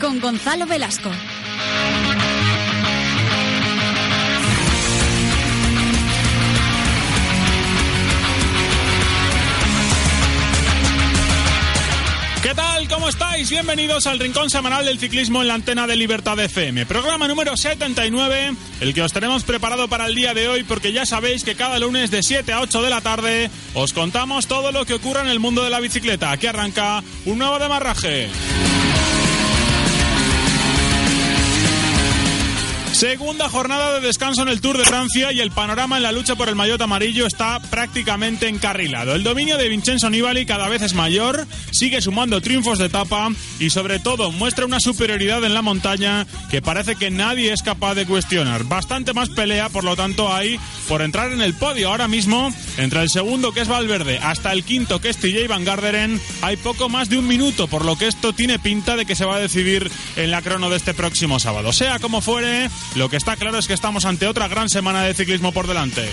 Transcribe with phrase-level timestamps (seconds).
[0.00, 1.10] Con Gonzalo Velasco.
[12.42, 12.88] ¿Qué tal?
[12.88, 13.50] ¿Cómo estáis?
[13.50, 16.86] Bienvenidos al Rincón Semanal del Ciclismo en la antena de Libertad FM.
[16.86, 21.04] Programa número 79, el que os tenemos preparado para el día de hoy porque ya
[21.04, 24.86] sabéis que cada lunes de 7 a 8 de la tarde os contamos todo lo
[24.86, 26.30] que ocurre en el mundo de la bicicleta.
[26.30, 28.30] Aquí arranca un nuevo demarraje.
[33.00, 36.36] Segunda jornada de descanso en el Tour de Francia y el panorama en la lucha
[36.36, 39.14] por el maillot amarillo está prácticamente encarrilado.
[39.14, 43.70] El dominio de Vincenzo Nibali cada vez es mayor, sigue sumando triunfos de etapa y
[43.70, 48.04] sobre todo muestra una superioridad en la montaña que parece que nadie es capaz de
[48.04, 48.64] cuestionar.
[48.64, 53.00] Bastante más pelea, por lo tanto, hay por entrar en el podio ahora mismo entre
[53.00, 56.90] el segundo que es Valverde hasta el quinto que es TJ Van Garderen hay poco
[56.90, 59.40] más de un minuto, por lo que esto tiene pinta de que se va a
[59.40, 61.72] decidir en la crono de este próximo sábado.
[61.72, 65.14] Sea como fuere, lo que está claro es que estamos ante otra gran semana de
[65.14, 66.08] ciclismo por delante.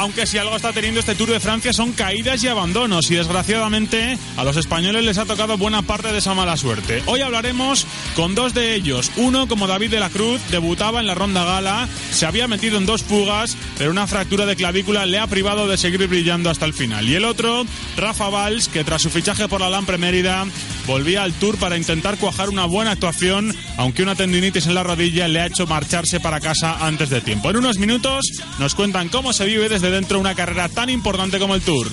[0.00, 4.16] Aunque si algo está teniendo este Tour de Francia son caídas y abandonos y desgraciadamente
[4.38, 7.02] a los españoles les ha tocado buena parte de esa mala suerte.
[7.04, 9.10] Hoy hablaremos con dos de ellos.
[9.16, 12.86] Uno, como David de la Cruz, debutaba en la ronda gala, se había metido en
[12.86, 16.72] dos fugas, pero una fractura de clavícula le ha privado de seguir brillando hasta el
[16.72, 17.06] final.
[17.06, 17.66] Y el otro,
[17.98, 20.46] Rafa Valls, que tras su fichaje por la Lampre Mérida
[20.86, 25.28] volvía al Tour para intentar cuajar una buena actuación, aunque una tendinitis en la rodilla
[25.28, 27.50] le ha hecho marcharse para casa antes de tiempo.
[27.50, 28.24] En unos minutos
[28.58, 31.88] nos cuentan cómo se vive desde dentro de una carrera tan importante como el Tour.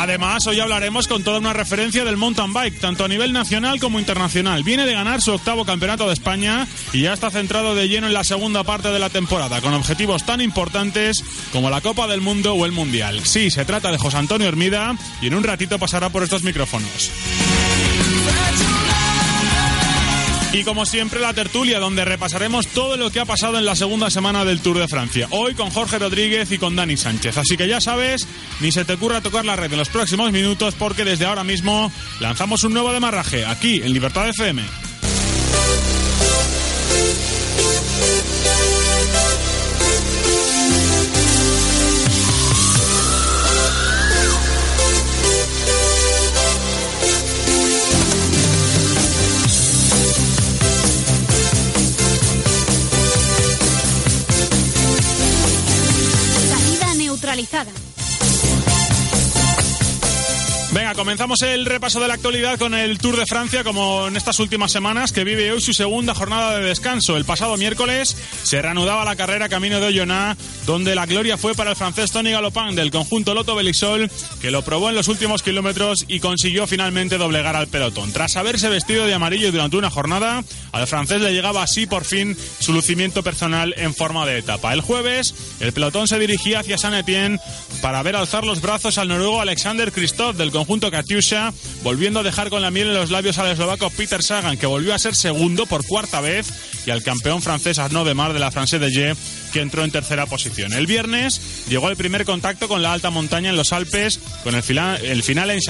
[0.00, 4.00] Además, hoy hablaremos con toda una referencia del mountain bike, tanto a nivel nacional como
[4.00, 4.64] internacional.
[4.64, 8.14] Viene de ganar su octavo campeonato de España y ya está centrado de lleno en
[8.14, 12.54] la segunda parte de la temporada, con objetivos tan importantes como la Copa del Mundo
[12.54, 13.20] o el Mundial.
[13.24, 17.10] Sí, se trata de José Antonio Hermida y en un ratito pasará por estos micrófonos.
[20.52, 24.10] Y como siempre, la tertulia, donde repasaremos todo lo que ha pasado en la segunda
[24.10, 25.28] semana del Tour de Francia.
[25.30, 27.38] Hoy con Jorge Rodríguez y con Dani Sánchez.
[27.38, 28.26] Así que ya sabes,
[28.58, 31.92] ni se te ocurra tocar la red en los próximos minutos, porque desde ahora mismo
[32.18, 34.62] lanzamos un nuevo demarraje aquí en Libertad FM.
[57.52, 57.89] Neutralizada.
[61.00, 64.70] Comenzamos el repaso de la actualidad con el Tour de Francia, como en estas últimas
[64.70, 67.16] semanas, que vive hoy su segunda jornada de descanso.
[67.16, 71.70] El pasado miércoles se reanudaba la carrera camino de Oyonnax, donde la gloria fue para
[71.70, 74.10] el francés Tony Galopin del conjunto Loto Belisol,
[74.42, 78.12] que lo probó en los últimos kilómetros y consiguió finalmente doblegar al pelotón.
[78.12, 82.36] Tras haberse vestido de amarillo durante una jornada, al francés le llegaba así por fin
[82.58, 84.74] su lucimiento personal en forma de etapa.
[84.74, 87.40] El jueves, el pelotón se dirigía hacia San Etienne
[87.80, 91.52] para ver alzar los brazos al noruego Alexander Christoph del conjunto Katyusha,
[91.82, 94.94] volviendo a dejar con la miel en los labios al eslovaco Peter Sagan, que volvió
[94.94, 96.46] a ser segundo por cuarta vez,
[96.86, 99.16] y al campeón francés Arnaud Demar de la France de G,
[99.52, 100.72] que entró en tercera posición.
[100.72, 104.62] El viernes llegó el primer contacto con la alta montaña en los Alpes, con el,
[104.62, 105.60] fila- el final en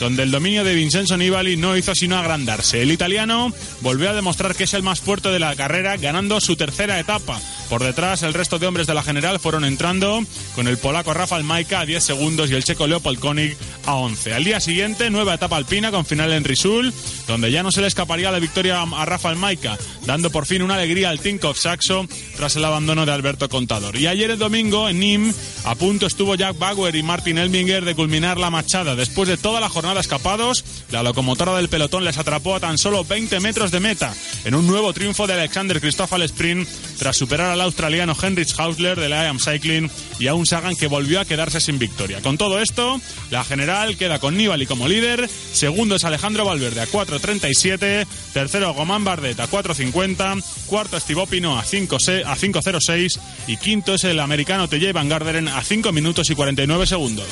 [0.00, 2.82] donde el dominio de Vincenzo Nibali no hizo sino agrandarse.
[2.82, 6.56] El italiano volvió a demostrar que es el más fuerte de la carrera, ganando su
[6.56, 7.40] tercera etapa.
[7.74, 10.20] Por detrás, el resto de hombres de la general fueron entrando,
[10.54, 14.32] con el polaco Rafael Maika a 10 segundos y el checo Leopold Koenig a 11.
[14.32, 16.94] Al día siguiente, nueva etapa alpina con final en Risul,
[17.26, 19.76] donde ya no se le escaparía la victoria a Rafael Maika,
[20.06, 22.06] dando por fin una alegría al Tinkoff Saxo
[22.36, 23.96] tras el abandono de Alberto Contador.
[23.96, 27.94] Y ayer el domingo, en Nîmes, a punto estuvo Jack Bauer y Martin Elminger de
[27.94, 28.96] culminar la machada.
[28.96, 33.04] Después de toda la jornada escapados, la locomotora del pelotón les atrapó a tan solo
[33.04, 37.50] 20 metros de meta, en un nuevo triunfo de Alexander Christoph al sprint, tras superar
[37.50, 41.24] al australiano Heinrich Hausler de la IAM Cycling y a un Sagan que volvió a
[41.24, 42.20] quedarse sin victoria.
[42.20, 43.00] Con todo esto,
[43.30, 49.04] la general queda con Nibali como líder, segundo es Alejandro Valverde a 4.37, tercero Gomán
[49.04, 49.93] Bardet a 4.50,
[50.66, 55.08] cuarto es Thibaut a 5 se- a 5.06 y quinto es el americano TJ Van
[55.08, 57.26] Garderen a 5 minutos y 49 segundos.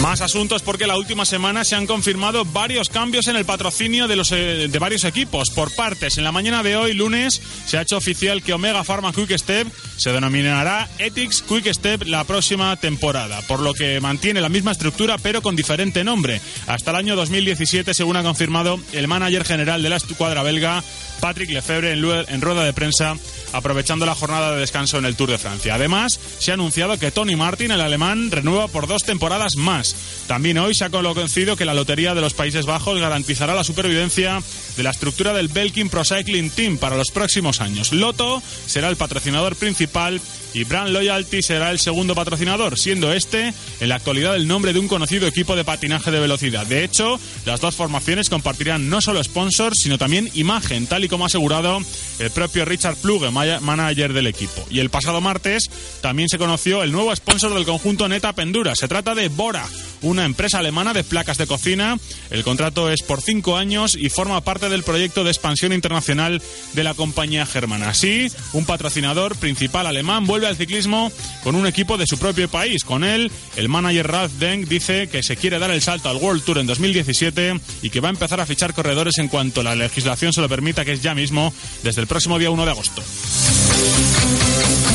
[0.00, 4.16] Más asuntos porque la última semana se han confirmado varios cambios en el patrocinio de,
[4.16, 5.50] los, eh, de varios equipos.
[5.50, 9.12] Por partes, en la mañana de hoy, lunes, se ha hecho oficial que Omega Pharma
[9.12, 9.68] Quick Step
[9.98, 15.18] se denominará Ethics Quick Step la próxima temporada, por lo que mantiene la misma estructura
[15.18, 16.40] pero con diferente nombre.
[16.66, 20.82] Hasta el año 2017, según ha confirmado el manager general de la escuadra belga,
[21.20, 23.16] Patrick Lefebvre, en, rueda de prensa
[23.52, 25.74] aprovechando la jornada de descanso en el Tour de Francia.
[25.74, 29.94] Además, se ha anunciado que Tony Martin, el alemán, renueva por dos temporadas más.
[30.26, 34.42] También hoy se ha conocido que la Lotería de los Países Bajos garantizará la supervivencia
[34.76, 37.92] de la estructura del Belkin Pro Cycling Team para los próximos años.
[37.92, 40.20] Loto será el patrocinador principal
[40.54, 44.78] y Brand Loyalty será el segundo patrocinador, siendo este en la actualidad el nombre de
[44.78, 46.66] un conocido equipo de patinaje de velocidad.
[46.66, 51.24] De hecho, las dos formaciones compartirán no solo sponsors, sino también imagen, tal y como
[51.24, 51.78] ha asegurado
[52.18, 54.64] el propio Richard Pluge, manager del equipo.
[54.70, 55.70] Y el pasado martes
[56.00, 58.74] también se conoció el nuevo sponsor del conjunto Neta Pendura.
[58.74, 59.66] Se trata de Bora,
[60.02, 61.98] una empresa alemana de placas de cocina.
[62.30, 66.42] El contrato es por cinco años y forma parte del proyecto de expansión internacional
[66.72, 67.90] de la compañía germana.
[67.90, 72.84] Así, un patrocinador principal alemán vuelve al ciclismo con un equipo de su propio país.
[72.84, 76.42] Con él, el manager Ralf Denk dice que se quiere dar el salto al World
[76.42, 80.32] Tour en 2017 y que va a empezar a fichar corredores en cuanto la legislación
[80.32, 81.52] se lo permita, que es ya mismo,
[81.82, 83.02] desde el próximo día 1 de agosto.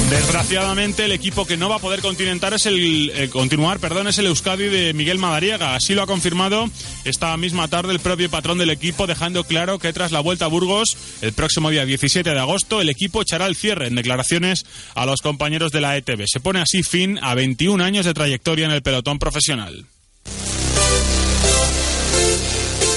[0.10, 4.18] Desgraciadamente, el equipo que no va a poder continentar es el, eh, continuar perdón, es
[4.20, 5.76] el Euskadi de Miguel Madariaga.
[5.76, 6.70] Así lo ha confirmado
[7.06, 10.50] esta misma tarde el propio patrón del equipo, dejando claro que tras la vuelta a
[10.50, 15.06] Burgos, el próximo día 17 de agosto, el equipo echará el cierre en declaraciones a
[15.06, 16.26] los compañeros de la ETB.
[16.28, 19.86] Se pone así fin a 21 años de trayectoria en el pelotón profesional.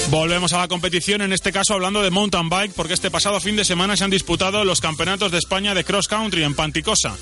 [0.09, 3.55] Volvemos a la competición, en este caso hablando de mountain bike, porque este pasado fin
[3.55, 7.15] de semana se han disputado los campeonatos de España de cross country en Panticosa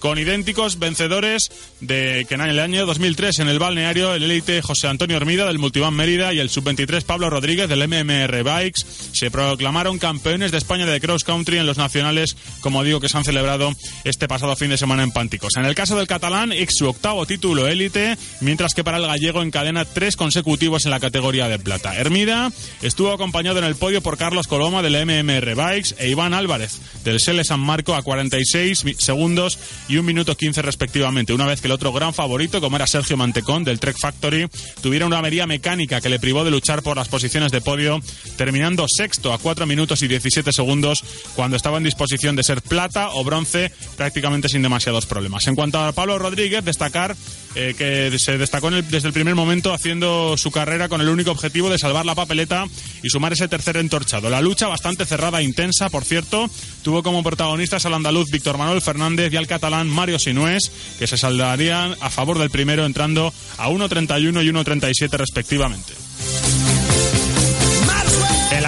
[0.00, 4.88] con idénticos vencedores de que en el año 2003 en el balneario el élite José
[4.88, 8.82] Antonio Hermida del Multivan Mérida y el sub-23 Pablo Rodríguez del MMR Bikes
[9.12, 13.16] se proclamaron campeones de España de cross country en los nacionales, como digo, que se
[13.16, 13.72] han celebrado
[14.04, 15.56] este pasado fin de semana en Pánticos.
[15.56, 19.42] En el caso del catalán, ex su octavo título élite, mientras que para el gallego
[19.42, 21.96] encadena tres consecutivos en la categoría de plata.
[21.96, 22.50] Hermida
[22.80, 27.20] estuvo acompañado en el podio por Carlos Coloma del MMR Bikes e Iván Álvarez del
[27.20, 29.58] Sele San Marco a 46 segundos
[29.90, 33.16] y un minuto 15 respectivamente, una vez que el otro gran favorito, como era Sergio
[33.16, 34.46] Mantecón del Trek Factory,
[34.80, 38.00] tuviera una avería mecánica que le privó de luchar por las posiciones de podio,
[38.36, 41.02] terminando sexto a 4 minutos y 17 segundos
[41.34, 45.48] cuando estaba en disposición de ser plata o bronce prácticamente sin demasiados problemas.
[45.48, 47.16] En cuanto a Pablo Rodríguez, destacar
[47.56, 51.68] eh, que se destacó desde el primer momento haciendo su carrera con el único objetivo
[51.68, 52.64] de salvar la papeleta
[53.02, 54.30] y sumar ese tercer entorchado.
[54.30, 56.48] La lucha bastante cerrada e intensa, por cierto,
[56.84, 61.16] tuvo como protagonistas al andaluz Víctor Manuel Fernández y al catalán Mario Sinués, que se
[61.16, 65.94] saldarían a favor del primero entrando a 1.31 y 1.37 respectivamente.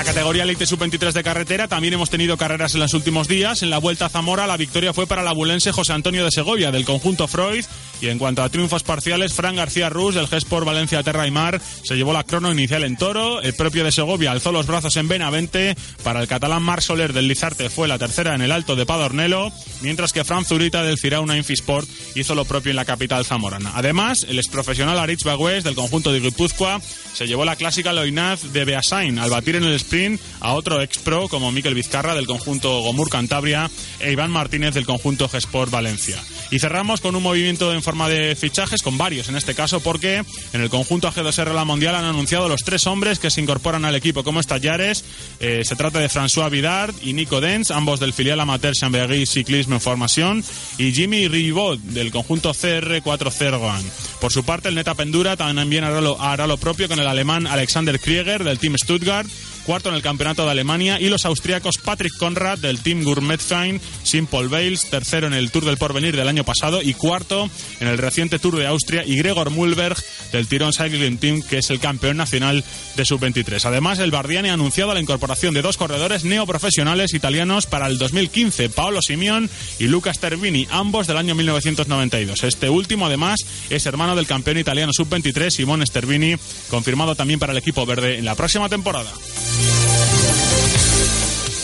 [0.03, 3.63] La categoría Elite Sub-23 de carretera también hemos tenido carreras en los últimos días.
[3.63, 6.73] En la Vuelta a Zamora la victoria fue para el abulense José Antonio de Segovia
[6.73, 7.65] del conjunto Freud
[8.01, 11.61] y en cuanto a triunfos parciales, Fran García Rus del Gesport Valencia Terra y Mar
[11.85, 13.41] se llevó la crono inicial en Toro.
[13.43, 15.77] El propio de Segovia alzó los brazos en Benavente.
[16.03, 19.53] Para el catalán Mar Soler del Lizarte fue la tercera en el Alto de Padornelo,
[19.83, 23.71] mientras que Fran Zurita del Cirauna Infisport hizo lo propio en la capital zamorana.
[23.77, 26.81] Además, el exprofesional Aritz Bagüez del conjunto de Guipúzcoa
[27.15, 30.97] se llevó la clásica Loinaz de Beasain al batir en el sprint a otro ex
[30.99, 36.17] pro como Miquel Vizcarra del conjunto Gomur Cantabria e Iván Martínez del conjunto Gesport Valencia.
[36.51, 40.25] Y cerramos con un movimiento en forma de fichajes, con varios en este caso, porque
[40.53, 43.95] en el conjunto AG2R La Mundial han anunciado los tres hombres que se incorporan al
[43.95, 45.05] equipo como estallares.
[45.41, 49.75] Eh, se trata de François Vidard y Nico Dens, ambos del filial amateur Chambéry Ciclisme
[49.75, 50.45] en Formación,
[50.79, 53.83] y Jimmy Ribot del conjunto CR4 Zergoan.
[54.21, 57.47] Por su parte, el Neta Pendura también hará lo, hará lo propio con el alemán
[57.47, 59.29] Alexander Krieger del Team Stuttgart
[59.65, 64.49] cuarto en el Campeonato de Alemania, y los austríacos Patrick Conrad del Team Gourmetfein, Simple
[64.49, 67.51] Bales, tercero en el Tour del Porvenir del año pasado y cuarto
[67.81, 69.97] en el reciente Tour de Austria, y Gregor Mulberg
[70.33, 72.65] del Tirón Cycling Team, que es el campeón nacional
[72.97, 73.65] de sub-23.
[73.65, 78.71] Además, el Bardiani ha anunciado la incorporación de dos corredores neoprofesionales italianos para el 2015,
[78.71, 82.45] Paolo Simeón y Lucas Tervini, ambos del año 1992.
[82.45, 83.41] Este último, además,
[83.71, 86.37] es hermano del campeón italiano sub-23, Simone Stervini,
[86.71, 89.13] confirmado también para el equipo verde en la próxima temporada.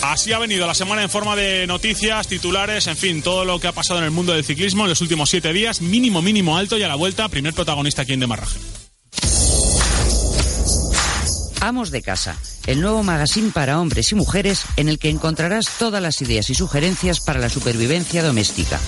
[0.02, 3.68] Así ha venido la semana en forma de noticias, titulares, en fin, todo lo que
[3.68, 6.76] ha pasado en el mundo del ciclismo en los últimos siete días, mínimo, mínimo alto
[6.78, 8.58] y a la vuelta, primer protagonista aquí en Demarraje.
[11.60, 12.36] Amos de Casa,
[12.66, 16.54] el nuevo magazine para hombres y mujeres en el que encontrarás todas las ideas y
[16.54, 18.80] sugerencias para la supervivencia doméstica,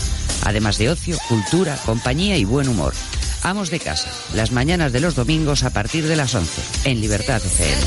[0.44, 2.94] además de ocio, cultura, compañía y buen humor.
[3.42, 7.42] Amos de Casa, las mañanas de los domingos a partir de las 11, en Libertad
[7.44, 7.82] FM.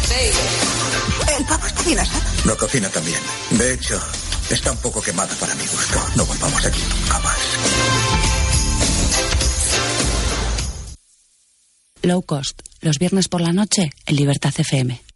[1.38, 2.24] ¿El pavo está bien asado?
[2.45, 3.19] Lo cocina también.
[3.51, 4.00] De hecho,
[4.50, 6.00] está un poco quemada para mi gusto.
[6.15, 7.38] No volvamos aquí nunca más.
[12.01, 15.12] Low Cost, los viernes por la noche en Libertad FM.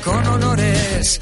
[0.00, 1.20] con honores.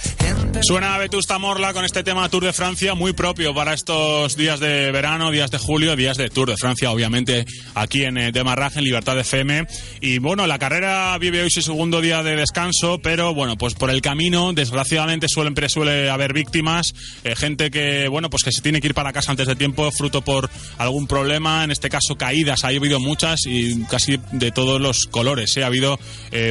[0.61, 4.93] Suena Vetusta Morla con este tema Tour de Francia, muy propio para estos días de
[4.93, 8.85] verano, días de julio, días de Tour de Francia, obviamente aquí en eh, Demarraje, en
[8.85, 9.67] Libertad FM.
[10.01, 13.91] Y bueno, la carrera vive hoy su segundo día de descanso, pero bueno, pues por
[13.91, 16.95] el camino, desgraciadamente suele, suele haber víctimas,
[17.25, 19.91] eh, gente que, bueno, pues que se tiene que ir para casa antes de tiempo,
[19.91, 24.81] fruto por algún problema, en este caso caídas, ha habido muchas y casi de todos
[24.81, 25.57] los colores.
[25.57, 25.65] ¿eh?
[25.65, 25.99] Ha habido,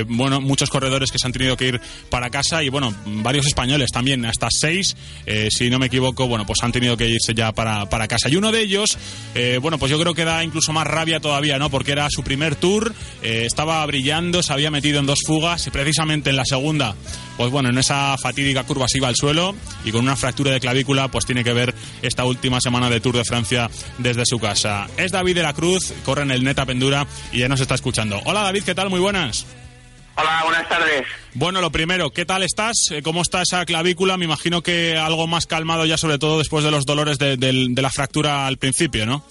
[0.07, 3.90] bueno, muchos corredores que se han tenido que ir para casa y bueno, varios españoles
[3.91, 4.95] también también hasta seis,
[5.27, 8.29] eh, si no me equivoco, bueno, pues han tenido que irse ya para, para casa.
[8.29, 8.97] Y uno de ellos,
[9.35, 11.69] eh, bueno, pues yo creo que da incluso más rabia todavía, ¿no?
[11.69, 15.69] Porque era su primer tour, eh, estaba brillando, se había metido en dos fugas y
[15.69, 16.95] precisamente en la segunda,
[17.37, 19.53] pues bueno, en esa fatídica curva se iba al suelo
[19.85, 23.17] y con una fractura de clavícula, pues tiene que ver esta última semana de Tour
[23.17, 23.69] de Francia
[23.99, 24.87] desde su casa.
[24.97, 28.19] Es David de la Cruz, corre en el Neta Pendura y ya nos está escuchando.
[28.25, 28.89] Hola David, ¿qué tal?
[28.89, 29.45] Muy buenas.
[30.21, 31.07] Hola, buenas tardes.
[31.33, 32.75] Bueno, lo primero, ¿qué tal estás?
[32.91, 34.17] Eh, ¿Cómo está esa clavícula?
[34.17, 37.37] Me imagino que algo más calmado ya, sobre todo después de los dolores de,
[37.75, 39.25] la fractura al principio, ¿no?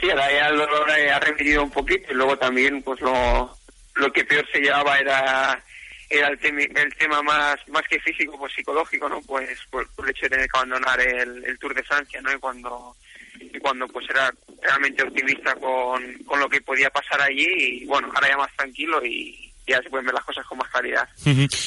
[0.00, 3.54] Sí, ahora ya el dolor ha remitido un poquito y luego también, pues lo,
[3.96, 5.62] lo que peor se llevaba era
[6.08, 9.20] era el, el tema más más que físico, pues psicológico, ¿no?
[9.22, 12.32] Pues por, el hecho de tener que abandonar el, el Tour de Francia, ¿no?
[12.32, 12.96] Y cuando
[13.38, 18.10] y cuando pues era realmente optimista con, con lo que podía pasar allí y bueno,
[18.14, 21.08] ahora ya más tranquilo y, ya se pueden ver las cosas con más claridad.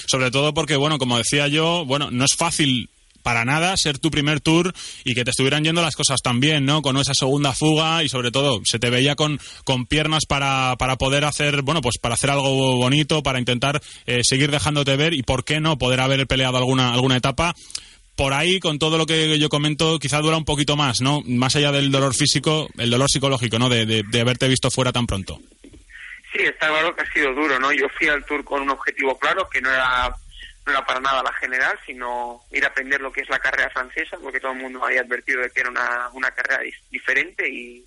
[0.07, 2.89] Sobre todo porque, bueno, como decía yo, bueno, no es fácil
[3.23, 6.65] para nada ser tu primer tour y que te estuvieran yendo las cosas tan bien,
[6.65, 6.81] ¿no?
[6.81, 10.95] Con esa segunda fuga y sobre todo se te veía con, con piernas para, para
[10.95, 15.23] poder hacer, bueno, pues para hacer algo bonito, para intentar eh, seguir dejándote ver y
[15.23, 17.53] por qué no poder haber peleado alguna, alguna etapa.
[18.15, 21.21] Por ahí, con todo lo que yo comento, quizá dura un poquito más, ¿no?
[21.25, 23.69] Más allá del dolor físico, el dolor psicológico, ¿no?
[23.69, 25.39] De, de, de haberte visto fuera tan pronto.
[26.31, 27.71] Sí, está claro que ha sido duro, ¿no?
[27.71, 30.09] Yo fui al Tour con un objetivo claro, que no era,
[30.65, 33.69] no era para nada la general, sino ir a aprender lo que es la carrera
[33.71, 37.83] francesa, porque todo el mundo había advertido de que era una, una carrera diferente y,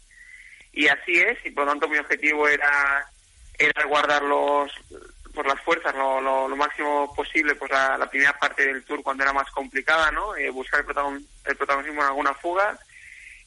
[0.73, 3.07] y así es, y por lo tanto mi objetivo era,
[3.59, 4.73] era guardar los,
[5.33, 9.33] por las fuerzas lo, lo, máximo posible pues la, primera parte del tour cuando era
[9.33, 12.79] más complicada no eh, buscar el, el protagonismo en alguna fuga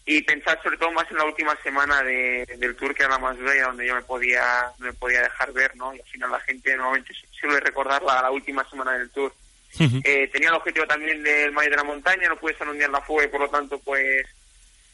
[0.07, 3.17] y pensar sobre todo más en la última semana de, del tour que era la
[3.17, 6.39] más y donde yo me podía me podía dejar ver no y al final la
[6.41, 9.33] gente normalmente suele recordar la, última semana del tour.
[9.77, 12.85] Eh, tenía el objetivo también del Mayo de la Montaña no pude estar un día
[12.85, 14.25] en la fuga y por lo tanto pues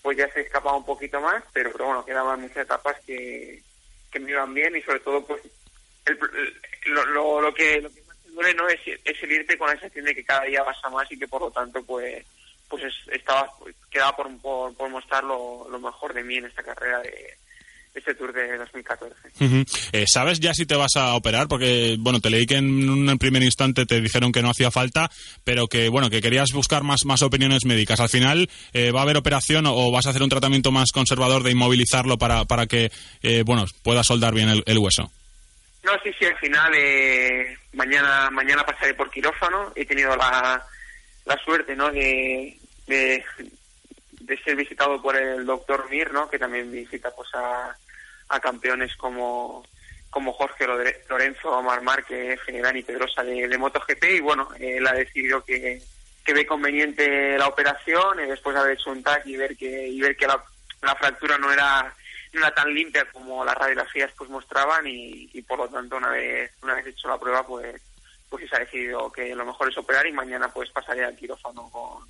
[0.02, 3.62] pues ya se escapaba un poquito más pero pero bueno quedaban muchas etapas que,
[4.10, 5.42] que me iban bien y sobre todo pues
[6.06, 6.18] el,
[6.86, 9.74] lo, lo, lo, que lo que más duele no es, es el irte con la
[9.74, 12.26] sensación de que cada día vas a más y que por lo tanto pues
[12.72, 13.50] pues estaba
[13.92, 17.38] quedaba por, por, por mostrar lo, mejor de mí en esta carrera de
[17.94, 19.16] este Tour de 2014.
[19.92, 21.50] Eh, ¿Sabes ya si te vas a operar?
[21.50, 25.12] Porque, bueno, te leí que en un primer instante te dijeron que no hacía falta,
[25.44, 28.00] pero que, bueno, que querías buscar más, más opiniones médicas.
[28.00, 31.44] ¿Al final eh, va a haber operación o vas a hacer un tratamiento más conservador
[31.44, 32.92] de inmovilizarlo para, para que,
[33.24, 35.12] eh, bueno, pueda soldar bien el, hueso?
[35.84, 36.72] No, sí, sí, al final
[37.74, 39.74] mañana mañana pasaré por quirófano.
[39.76, 40.64] He tenido la,
[41.26, 42.58] la suerte, ¿no?, de,
[42.88, 43.24] de,
[44.44, 46.30] ser visitado por el doctor Mir, ¿no?
[46.30, 47.76] que también visita pues a,
[48.42, 49.66] campeones como
[50.10, 55.44] como Jorge Lorenzo, Omar Márquez, y Pedrosa de, de MotoGP y bueno, él ha decidido
[55.44, 55.82] que,
[56.24, 59.88] que ve conveniente la operación y después de haber hecho un TAC y ver que
[59.88, 60.42] y ver que la,
[60.82, 61.94] la fractura no era
[62.34, 66.10] no era tan limpia como las radiografías pues mostraban y, y por lo tanto una
[66.10, 67.82] vez una vez hecho la prueba pues
[68.30, 71.70] pues se ha decidido que lo mejor es operar y mañana pues pasaría al quirófano
[71.70, 72.06] con,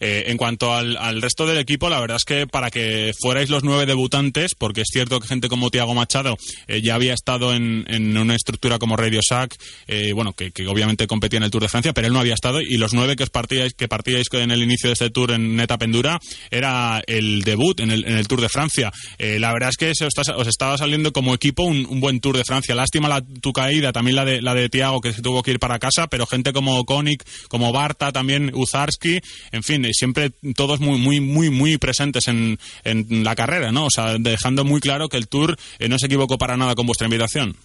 [0.00, 3.48] Eh, en cuanto al, al, resto del equipo, la verdad es que para que fuerais
[3.48, 6.36] los nueve debutantes, porque es cierto que gente como Tiago Machado
[6.68, 9.56] eh, ya había estado en, en, una estructura como Radio Sac,
[9.86, 12.34] eh, bueno, que, que, obviamente competía en el Tour de Francia, pero él no había
[12.34, 15.32] estado, y los nueve que os partíais, que partíais en el inicio de este Tour
[15.32, 16.18] en Neta Pendura,
[16.50, 18.92] era el debut en el, en el Tour de Francia.
[19.18, 22.44] la verdad es que os, os, estaba saliendo como equipo un, un, buen Tour de
[22.44, 22.74] Francia.
[22.74, 25.58] Lástima la, tu caída, también la de, la de Tiago, que se tuvo que ir
[25.58, 29.20] para casa, pero gente como Koenig, como Barta, también Zarsky,
[29.52, 33.86] en fin, eh, siempre todos muy, muy, muy, muy presentes en, en la carrera, ¿no?
[33.86, 36.86] O sea, dejando muy claro que el Tour eh, no se equivocó para nada con
[36.86, 37.56] vuestra invitación.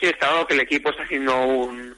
[0.00, 1.94] Sí, está claro que el equipo está haciendo un,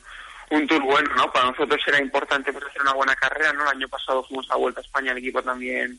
[0.51, 1.33] un tour bueno, ¿no?
[1.33, 3.63] Para nosotros era importante pues hacer una buena carrera, ¿no?
[3.63, 5.99] El año pasado fuimos a Vuelta a España, el equipo también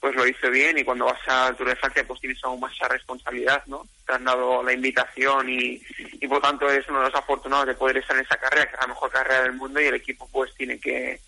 [0.00, 2.74] pues lo hizo bien y cuando vas al Tour de Francia pues tienes aún más
[2.74, 3.86] esa responsabilidad, ¿no?
[4.06, 5.80] Te han dado la invitación y,
[6.20, 8.74] y por tanto eres uno de los afortunados de poder estar en esa carrera, que
[8.74, 11.20] es la mejor carrera del mundo y el equipo pues tiene que,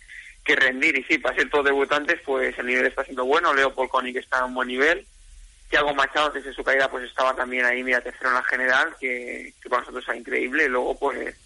[0.47, 0.97] que rendir.
[0.97, 3.53] Y sí, para ser todos debutantes, pues el nivel está siendo bueno.
[3.53, 5.07] Leo Polconi, que está a un buen nivel.
[5.69, 9.53] Thiago Machado, desde su caída, pues estaba también ahí, mira, tercero en la general, que,
[9.61, 10.65] que para nosotros es increíble.
[10.65, 11.37] Y luego, pues,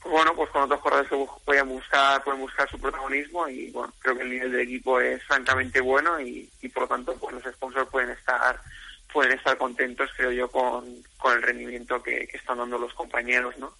[0.00, 3.92] pues bueno, pues con otros corredores que pueden buscar, pueden buscar su protagonismo y bueno,
[3.98, 7.34] creo que el nivel del equipo es francamente bueno y, y por lo tanto pues
[7.34, 8.58] los sponsors pueden estar
[9.12, 13.74] pueden estar contentos, creo yo, con, con el rendimiento que, están dando los compañeros, ¿no?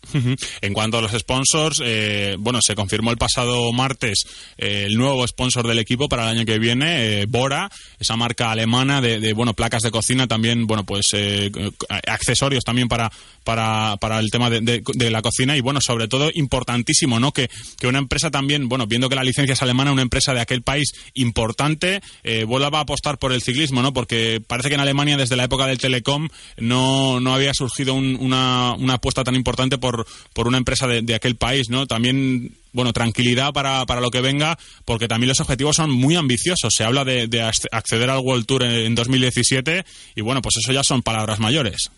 [0.61, 4.25] En cuanto a los sponsors, eh, bueno, se confirmó el pasado martes
[4.59, 8.51] eh, el nuevo sponsor del equipo para el año que viene, eh, Bora, esa marca
[8.51, 11.07] alemana de, bueno, placas de cocina, también, bueno, pues
[12.07, 13.11] accesorios también para,
[13.45, 17.33] para, para el tema de, la cocina y, bueno, sobre todo importantísimo, ¿no?
[17.33, 20.41] Que, que una empresa también, bueno, viendo que la licencia es alemana, una empresa de
[20.41, 22.03] aquel país importante,
[22.47, 23.93] vuelva a apostar por el ciclismo, ¿no?
[23.93, 26.29] Porque parece que en Alemania desde la época del Telecom
[26.59, 31.71] no había surgido una, una, apuesta tan importante por, por una empresa de, aquel país,
[31.71, 31.87] ¿no?
[31.87, 36.75] También bueno, tranquilidad para, para lo que venga, porque también los objetivos son muy ambiciosos.
[36.75, 39.85] Se habla de, de acceder al World Tour en, 2017
[40.15, 41.91] y bueno, pues eso ya son palabras mayores.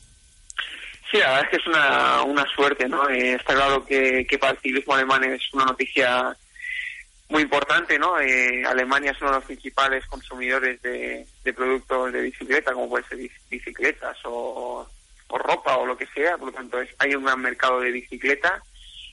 [1.10, 3.08] Sí, la verdad es que es una, una suerte, ¿no?
[3.10, 6.34] Eh, está claro que, que para el ciclismo alemán es una noticia
[7.32, 8.20] muy importante, ¿no?
[8.20, 13.18] Eh, Alemania es uno de los principales consumidores de, productos de bicicleta, como pueden ser
[13.50, 14.86] bicicletas o,
[15.38, 18.62] ropa o lo que sea, por lo tanto es, hay un gran mercado de bicicleta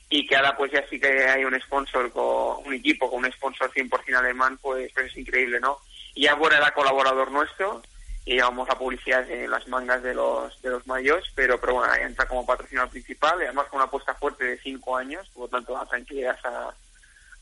[0.08, 3.32] y que ahora pues ya sí que hay un sponsor, con un equipo con un
[3.32, 5.78] sponsor 100% alemán, pues, pues, es increíble, ¿no?
[6.14, 7.82] Y ahora era colaborador nuestro
[8.24, 11.94] y llevamos la publicidad en las mangas de los de los mayos, pero pero bueno,
[11.94, 15.48] entra como patrocinador principal y además con una apuesta fuerte de cinco años, por lo
[15.48, 16.74] tanto la tranquilidad a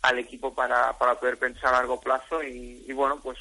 [0.02, 3.38] al equipo para, para poder pensar a largo plazo y, bueno, pues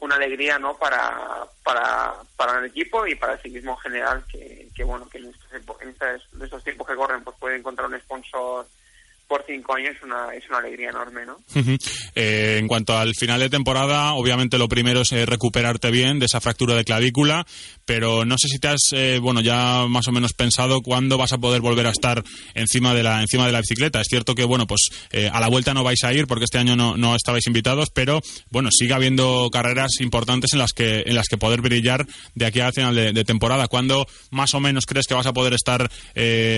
[0.00, 4.68] una alegría no para, para, para el equipo y para el ciclismo en general que,
[4.74, 5.52] que bueno que en estos,
[6.32, 8.66] en estos tiempos que corren pues puede encontrar un sponsor
[9.30, 11.36] por cinco años una, es una alegría enorme, ¿no?
[12.16, 16.26] Eh, en cuanto al final de temporada, obviamente lo primero es eh, recuperarte bien de
[16.26, 17.46] esa fractura de clavícula,
[17.90, 21.32] pero no sé si te has, eh, bueno, ya más o menos pensado cuándo vas
[21.32, 22.22] a poder volver a estar
[22.54, 24.00] encima de la, encima de la bicicleta.
[24.00, 24.90] Es cierto que, bueno, pues
[25.32, 28.20] a la vuelta no vais a ir porque este año no, no estabais invitados, pero,
[28.50, 32.60] bueno, sigue habiendo carreras importantes en las que, en las que poder brillar de aquí
[32.60, 33.66] al final de, temporada.
[33.66, 35.90] ¿Cuándo más o menos crees que vas a poder estar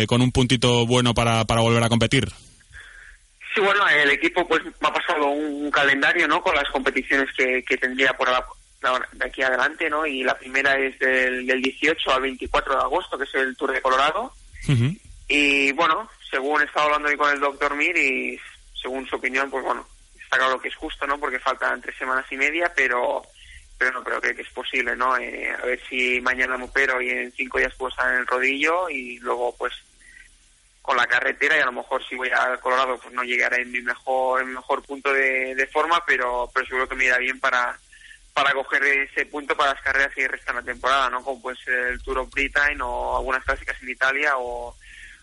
[0.07, 2.29] con un puntito bueno para, para volver a competir?
[3.55, 6.43] Sí, bueno, el equipo pues ha pasado un, calendario, ¿no?
[6.43, 8.29] Con las competiciones que, que tendría por
[9.13, 10.07] de aquí adelante, ¿no?
[10.07, 13.83] Y la primera es del, 18 al 24 de agosto, que es el Tour de
[13.83, 14.33] Colorado.
[15.29, 18.39] Y bueno, según he estado hablando hoy con el doctor Mir y
[18.81, 19.87] según su opinión, pues bueno,
[20.23, 21.19] está claro que es justo, ¿no?
[21.19, 23.23] Porque faltan tres semanas y media, pero
[23.79, 25.17] pero no creo que, es posible, ¿no?
[25.17, 28.27] Eh, a ver si mañana me opero y en cinco días puedo estar en el
[28.27, 29.73] rodillo y luego pues
[30.81, 33.73] con la carretera y a lo mejor si voy al Colorado pues no llegaré en
[33.73, 37.77] mi mejor en mejor punto de, forma pero pero seguro que me irá bien para
[38.35, 41.75] para coger ese punto para las carreras que restan la temporada no como puede ser
[41.89, 44.75] el Tour of Britain o algunas clásicas en Italia o,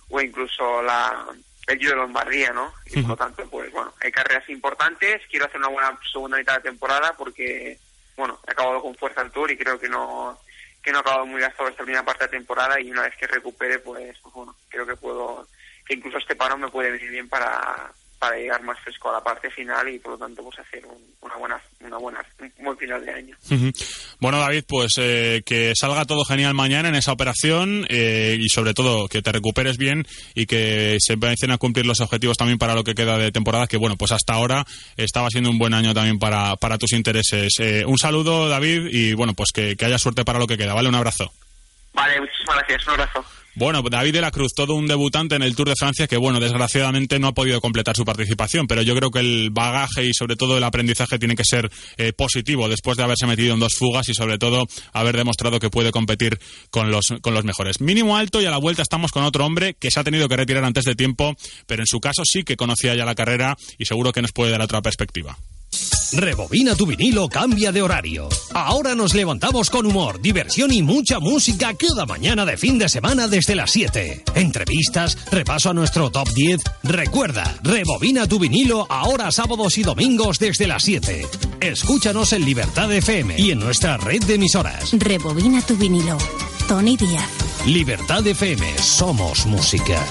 [0.09, 1.25] o incluso la
[1.67, 5.21] el Giro de Lombardía no y por lo tanto pues bueno hay carreras importantes.
[5.29, 7.77] Quiero hacer una buena segunda mitad de temporada porque
[8.15, 10.39] bueno he acabado con fuerza el Tour y creo que no
[10.81, 13.27] que no ha acabado muy gastado esta primera parte de temporada y una vez que
[13.27, 15.47] recupere, pues, pues, bueno, creo que puedo,
[15.85, 19.23] que incluso este paro me puede venir bien para, para llegar más fresco a la
[19.23, 20.85] parte final y por lo tanto pues hacer
[21.21, 23.37] una buena una buena un buen final de año.
[24.19, 28.73] Bueno David pues eh, que salga todo genial mañana en esa operación eh, y sobre
[28.73, 30.05] todo que te recuperes bien
[30.35, 33.67] y que se empiecen a cumplir los objetivos también para lo que queda de temporada
[33.67, 34.65] que bueno pues hasta ahora
[34.97, 37.53] estaba siendo un buen año también para, para tus intereses.
[37.59, 40.73] Eh, un saludo David y bueno pues que, que haya suerte para lo que queda
[40.73, 41.31] vale un abrazo
[41.99, 43.25] vale muchísimas gracias un abrazo
[43.59, 46.39] bueno, David de la Cruz, todo un debutante en el Tour de Francia que, bueno,
[46.39, 50.37] desgraciadamente no ha podido completar su participación, pero yo creo que el bagaje y sobre
[50.37, 54.07] todo el aprendizaje tiene que ser eh, positivo después de haberse metido en dos fugas
[54.07, 57.81] y sobre todo haber demostrado que puede competir con los, con los mejores.
[57.81, 60.37] Mínimo alto y a la vuelta estamos con otro hombre que se ha tenido que
[60.37, 61.35] retirar antes de tiempo,
[61.67, 64.51] pero en su caso sí que conocía ya la carrera y seguro que nos puede
[64.51, 65.37] dar otra perspectiva.
[66.11, 68.29] Rebobina tu vinilo, cambia de horario.
[68.53, 73.27] Ahora nos levantamos con humor, diversión y mucha música cada mañana de fin de semana
[73.27, 74.23] desde las 7.
[74.35, 76.61] Entrevistas, repaso a nuestro top 10.
[76.83, 81.27] Recuerda, rebobina tu vinilo ahora sábados y domingos desde las 7.
[81.61, 84.91] Escúchanos en Libertad FM y en nuestra red de emisoras.
[84.93, 86.17] Rebobina tu vinilo.
[86.67, 87.29] Tony Díaz.
[87.65, 90.03] Libertad FM, somos música.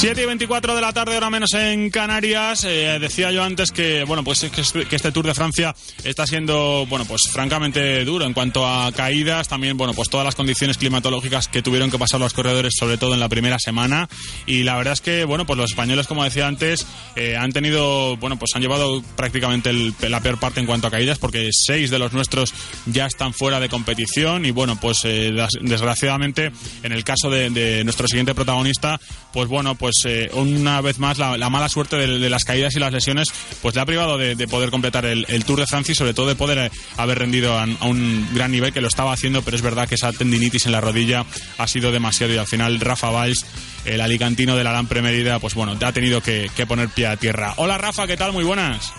[0.00, 2.62] 7 y 24 de la tarde, ahora menos en Canarias.
[2.62, 6.86] Eh, decía yo antes que, bueno, pues este, que este Tour de Francia está siendo,
[6.88, 9.48] bueno, pues francamente duro en cuanto a caídas.
[9.48, 13.12] También, bueno, pues todas las condiciones climatológicas que tuvieron que pasar los corredores, sobre todo
[13.14, 14.08] en la primera semana.
[14.46, 18.16] Y la verdad es que, bueno, pues los españoles, como decía antes, eh, han tenido,
[18.18, 21.90] bueno, pues han llevado prácticamente el- la peor parte en cuanto a caídas, porque seis
[21.90, 22.54] de los nuestros
[22.86, 24.46] ya están fuera de competición.
[24.46, 26.52] Y bueno, pues eh, desgraciadamente,
[26.84, 29.00] en el caso de, de nuestro siguiente protagonista,
[29.32, 32.78] pues bueno, pues eh, una vez más la, la mala suerte de, las caídas y
[32.78, 33.28] las lesiones,
[33.62, 36.26] pues le ha privado de, de poder completar el, Tour de Francia y sobre todo
[36.26, 39.62] de poder eh, haber rendido a, un gran nivel que lo estaba haciendo, pero es
[39.62, 41.24] verdad que esa tendinitis en la rodilla
[41.58, 43.46] ha sido demasiado y al final Rafa Valls,
[43.84, 47.54] el alicantino de la Lampre Merida, pues bueno, ha tenido que poner pie a tierra.
[47.56, 48.32] Hola Rafa, ¿qué tal?
[48.32, 48.92] Muy buenas.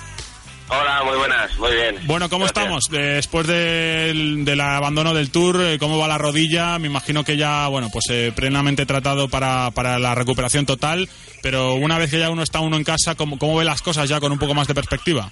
[0.71, 1.99] Hola, muy buenas, muy bien.
[2.03, 2.63] Bueno, ¿cómo Gracias.
[2.63, 2.83] estamos?
[2.89, 6.77] Después del, del abandono del Tour, eh, ¿cómo va la rodilla?
[6.77, 11.09] Me imagino que ya, bueno, pues eh, plenamente tratado para, para la recuperación total,
[11.41, 14.07] pero una vez que ya uno está uno en casa, ¿cómo, ¿cómo ve las cosas
[14.07, 15.31] ya con un poco más de perspectiva?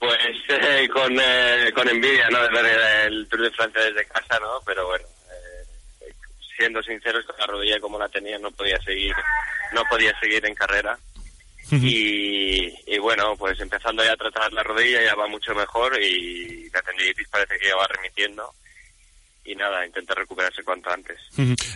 [0.00, 0.18] Pues
[0.48, 2.42] eh, con, eh, con envidia, ¿no?
[2.42, 4.60] De ver el Tour de Francia desde casa, ¿no?
[4.66, 6.10] Pero bueno, eh,
[6.56, 9.14] siendo sinceros, con la rodilla como la tenía no podía seguir,
[9.72, 10.98] no podía seguir en carrera.
[11.72, 16.68] Y, y bueno, pues empezando ya a tratar la rodilla ya va mucho mejor y
[16.70, 18.52] la tendinitis parece que ya va remitiendo.
[19.42, 21.16] Y nada, intenta recuperarse cuanto antes.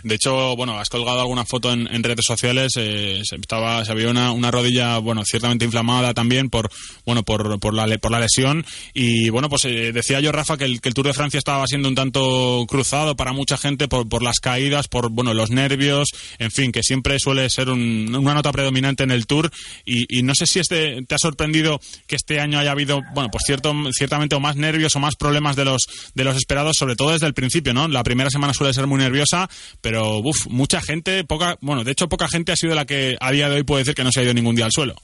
[0.03, 2.73] De hecho, bueno, has colgado alguna foto en, en redes sociales.
[2.77, 6.69] eh, estaba, se había una, una rodilla, bueno, ciertamente inflamada también por,
[7.05, 8.63] bueno, por, por la por la lesión.
[8.93, 11.65] Y bueno, pues eh, decía yo, Rafa, que el, que el Tour de Francia estaba
[11.67, 16.09] siendo un tanto cruzado para mucha gente por, por las caídas, por, bueno, los nervios,
[16.37, 19.51] en fin, que siempre suele ser un- una nota predominante en el Tour.
[19.85, 23.29] Y, y no sé si este te ha sorprendido que este año haya habido, bueno,
[23.31, 25.81] pues cierto, ciertamente o más nervios o más problemas de los,
[26.13, 29.47] de los esperados, sobre todo desde el principio, La primera semana suele ser muy nerviosa,
[29.81, 33.31] pero uf, mucha gente, poca, bueno, de hecho poca gente ha sido la que a
[33.31, 34.95] día de hoy puede decir que no se ha ido ningún día al suelo.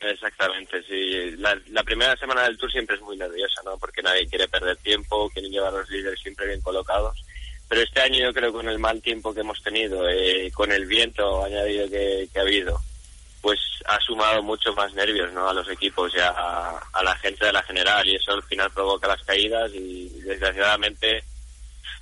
[0.00, 1.36] Exactamente, sí.
[1.38, 3.78] La, primera semana del Tour siempre es muy nerviosa, ¿no?
[3.78, 7.18] Porque nadie quiere perder tiempo, quieren llevar a los líderes siempre bien colocados.
[7.68, 10.70] Pero este año yo creo que con el mal tiempo que hemos tenido, eh, con
[10.70, 12.78] el viento añadido que, ha habido,
[13.40, 15.48] pues ha sumado mucho más nervios, ¿no?
[15.48, 19.08] A los equipos y a la gente de la general y eso al final provoca
[19.08, 21.24] las caídas y desgraciadamente,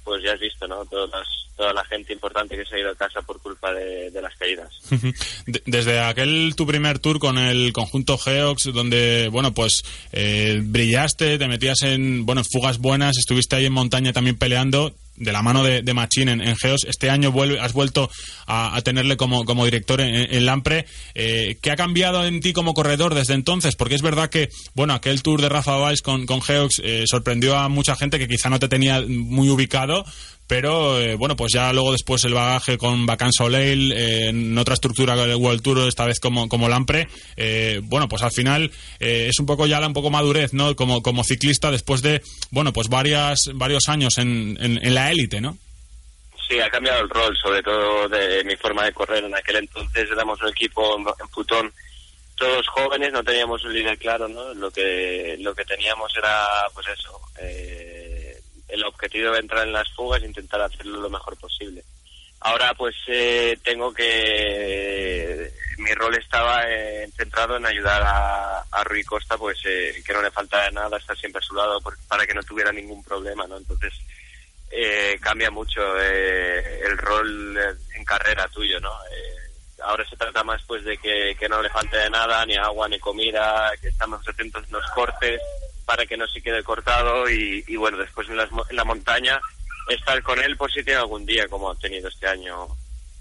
[0.04, 0.84] pues ya has visto, ¿no?
[0.86, 4.20] Todas toda la gente importante que se ha ido a casa por culpa de, de
[4.20, 4.68] las caídas.
[5.46, 11.38] De- Desde aquel tu primer tour con el conjunto Geox, donde, bueno, pues eh, brillaste,
[11.38, 15.42] te metías en, bueno, en fugas buenas, estuviste ahí en montaña también peleando, de la
[15.42, 16.85] mano de, de Machín en, en Geos.
[16.88, 18.11] Este año has vuelto
[18.46, 20.87] a, a tenerle como, como director en, en Lampre.
[21.14, 23.77] Eh, ¿Qué ha cambiado en ti como corredor desde entonces?
[23.77, 27.57] Porque es verdad que, bueno, aquel tour de Rafa Valls con, con Geox eh, sorprendió
[27.57, 30.05] a mucha gente que quizá no te tenía muy ubicado.
[30.46, 34.74] Pero eh, bueno, pues ya luego después el bagaje con Bacan Soleil, eh, en otra
[34.74, 39.28] estructura del World Tour, esta vez como, como Lampre, eh, bueno, pues al final eh,
[39.30, 40.76] es un poco ya la un poco madurez, ¿no?
[40.76, 45.57] Como, como ciclista después de, bueno, pues varias, varios años en, en, la élite, ¿no?
[46.46, 49.24] Sí, ha cambiado el rol, sobre todo de mi forma de correr.
[49.24, 51.72] En aquel entonces éramos un equipo en Putón,
[52.37, 54.52] todos jóvenes, no teníamos un líder claro, ¿no?
[54.54, 58.03] Lo que, lo que teníamos era, pues eso, eh,
[58.74, 61.82] el objetivo de entrar en las fugas e intentar hacerlo lo mejor posible.
[62.40, 65.50] Ahora, pues eh, tengo que.
[65.78, 70.22] Mi rol estaba eh, centrado en ayudar a, a Rui Costa, pues eh, que no
[70.22, 73.46] le faltara nada, estar siempre a su lado por- para que no tuviera ningún problema,
[73.46, 73.56] ¿no?
[73.56, 73.92] Entonces,
[74.70, 77.56] eh, cambia mucho eh, el rol
[77.96, 78.92] en carrera tuyo, ¿no?
[79.82, 82.88] Ahora se trata más pues de que, que no le falte de nada, ni agua,
[82.88, 85.40] ni comida, que estamos atentos en los cortes
[85.84, 89.40] para que no se quede cortado y, y bueno, después en, mo- en la montaña
[89.88, 92.66] estar con él por si tiene algún día como ha tenido este año,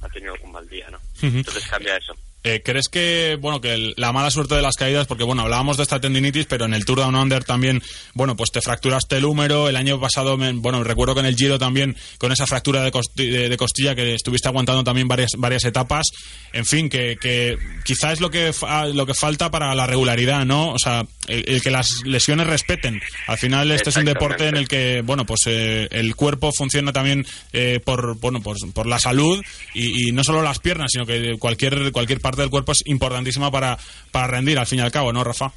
[0.02, 1.00] ha tenido algún mal día, ¿no?
[1.38, 2.16] Entonces cambia eso.
[2.44, 5.78] Eh, ¿Crees que, bueno, que el- la mala suerte de las caídas, porque bueno, hablábamos
[5.78, 7.82] de esta tendinitis, pero en el Tour Down Under también,
[8.14, 11.36] bueno, pues te fracturaste el húmero, el año pasado, me- bueno, recuerdo que en el
[11.38, 15.32] Giro también, con esa fractura de, costi- de- de costilla que estuviste aguantando también varias,
[15.38, 16.08] varias etapas,
[16.52, 20.46] en fin, que, que quizá es lo que, fa- lo que falta para la regularidad,
[20.46, 20.72] ¿no?
[20.74, 23.00] O sea, el, el que las lesiones respeten.
[23.28, 26.92] Al final este es un deporte en el que, bueno, pues eh, el cuerpo funciona
[26.92, 29.42] también eh, por, bueno, por, por la salud
[29.74, 33.52] y, y no solo las piernas, sino que cualquier, cualquier parte del cuerpo es importantísima
[33.52, 33.78] para,
[34.12, 35.52] para rendir, al fin y al cabo, ¿no, Rafa?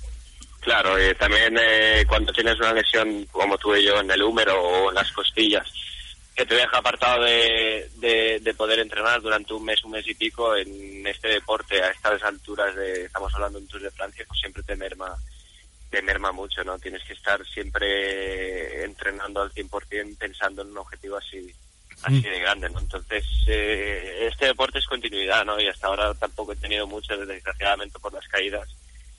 [0.60, 4.88] Claro, y también eh, cuando tienes una lesión como tuve yo en el húmero o
[4.88, 5.64] en las costillas,
[6.34, 10.14] que te deja apartado de, de, de poder entrenar durante un mes, un mes y
[10.14, 14.24] pico en este deporte a estas alturas de, estamos hablando de un Tour de Francia,
[14.26, 15.16] pues siempre te merma,
[15.88, 16.78] te merma mucho, ¿no?
[16.78, 21.54] Tienes que estar siempre entrenando al 100% pensando en un objetivo así,
[22.06, 22.78] así de grande, ¿no?
[22.78, 25.60] Entonces, eh, este deporte es continuidad, ¿no?
[25.60, 28.68] Y hasta ahora tampoco he tenido mucho, desgraciadamente, por las caídas.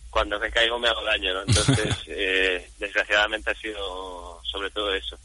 [0.10, 1.42] Cuando me caigo me hago daño, ¿no?
[1.42, 5.18] Entonces, eh, desgraciadamente ha sido sobre todo eso.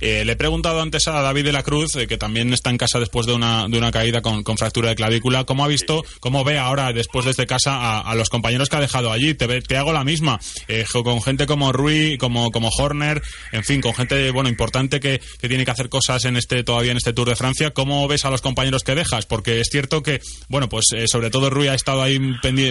[0.00, 2.78] Eh, le he preguntado antes a David de la Cruz, eh, que también está en
[2.78, 6.44] casa después de una, de una caída con, fractura de clavícula, ¿cómo ha visto, cómo
[6.44, 9.34] ve ahora después de este casa a, los compañeros que ha dejado allí?
[9.34, 13.80] Te, te hago la misma, eh, con gente como Rui, como, como Horner, en fin,
[13.80, 17.12] con gente bueno importante que, que, tiene que hacer cosas en este todavía en este
[17.12, 17.70] Tour de Francia.
[17.70, 19.26] ¿Cómo ves a los compañeros que dejas?
[19.26, 22.18] Porque es cierto que, bueno, pues sobre todo Rui ha estado ahí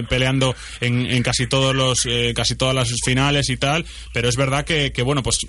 [0.09, 4.65] peleando en, en casi todos los casi todas las finales y tal, pero es verdad
[4.65, 5.39] que, que bueno, pues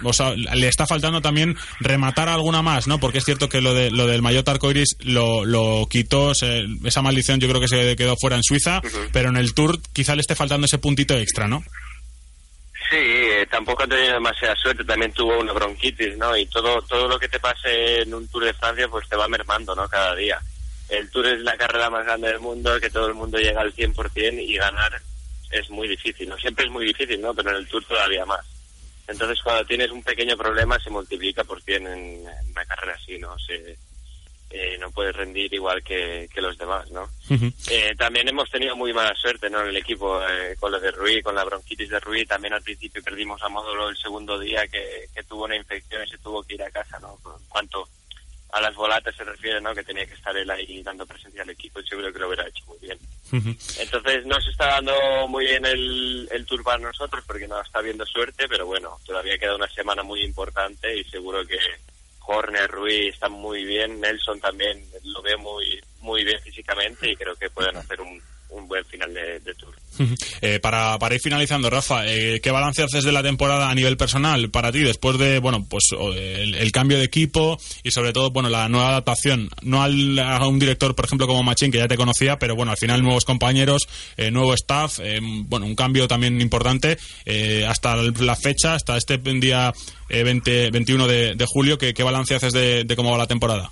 [0.55, 2.99] le está faltando también rematar alguna más, ¿no?
[2.99, 7.41] Porque es cierto que lo, de, lo del mayor arcoiris lo, lo quitó, esa maldición
[7.41, 8.81] yo creo que se quedó fuera en Suiza,
[9.13, 11.63] pero en el Tour quizá le esté faltando ese puntito extra, ¿no?
[12.91, 16.37] Sí, eh, tampoco ha tenido demasiada suerte, también tuvo una bronquitis, ¿no?
[16.37, 19.29] Y todo, todo lo que te pase en un Tour de Francia pues te va
[19.29, 19.89] mermando, ¿no?
[19.89, 20.41] Cada día.
[20.89, 23.73] El Tour es la carrera más grande del mundo, que todo el mundo llega al
[23.73, 25.01] 100% y ganar
[25.51, 26.37] es muy difícil, ¿no?
[26.39, 27.35] Siempre es muy difícil, ¿no?
[27.35, 28.45] Pero en el Tour todavía más.
[29.11, 32.21] Entonces, cuando tienes un pequeño problema, se multiplica por 100 en,
[32.51, 33.37] una carrera así, ¿no?
[33.39, 33.77] Se,
[34.51, 37.09] eh, no puedes rendir igual que, los demás, ¿no?
[37.71, 39.63] Eh, también hemos tenido muy mala suerte, ¿no?
[39.63, 42.63] En el equipo, eh, con lo de Rui, con la bronquitis de Rui, también al
[42.63, 46.43] principio perdimos a Módulo el segundo día que, que tuvo una infección y se tuvo
[46.43, 47.19] que ir a casa, ¿no?
[47.49, 47.89] Cuanto
[48.53, 49.75] a las volatas se refiere, ¿no?
[49.75, 52.47] Que tenía que estar él ahí dando presencia al equipo y seguro que lo hubiera
[52.49, 52.99] hecho muy bien.
[53.79, 57.81] Entonces no se está dando muy bien el, el tour para nosotros porque no está
[57.81, 61.59] viendo suerte, pero bueno, todavía queda una semana muy importante y seguro que
[62.27, 67.35] Horner, Ruiz están muy bien, Nelson también lo ve muy, muy bien físicamente y creo
[67.37, 69.75] que pueden hacer un, un buen final de, tour.
[70.41, 73.97] Eh, para, para, ir finalizando, Rafa, eh, ¿qué balance haces de la temporada a nivel
[73.97, 78.49] personal para ti después de bueno pues el, cambio de equipo y sobre todo bueno
[78.49, 79.51] la nueva adaptación?
[79.63, 82.73] No al, a un director, por ejemplo, como Machín, que ya te conocía, pero bueno,
[82.73, 85.01] al final nuevos compañeros, eh, nuevo staff,
[85.47, 86.99] bueno, un cambio también importante
[87.67, 89.73] hasta la fecha, hasta este día
[90.09, 91.79] 20, 21 de, julio.
[91.79, 93.71] ¿qué, ¿Qué balance haces de cómo va la temporada?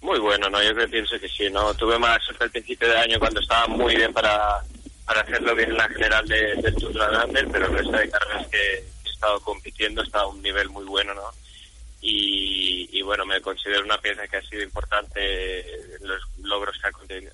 [0.00, 0.62] Muy bueno, ¿no?
[0.62, 1.74] Yo creo, pienso que sí, ¿no?
[1.74, 4.60] Tuve más suerte al principio de año cuando estaba muy bien para,
[5.04, 8.46] para hacerlo bien en la general de, del Tour de pero el resto de carreras
[8.48, 11.30] que he estado compitiendo está a un nivel muy bueno, ¿no?
[12.00, 16.92] Y, y, bueno, me considero una pieza que ha sido importante los logros que ha,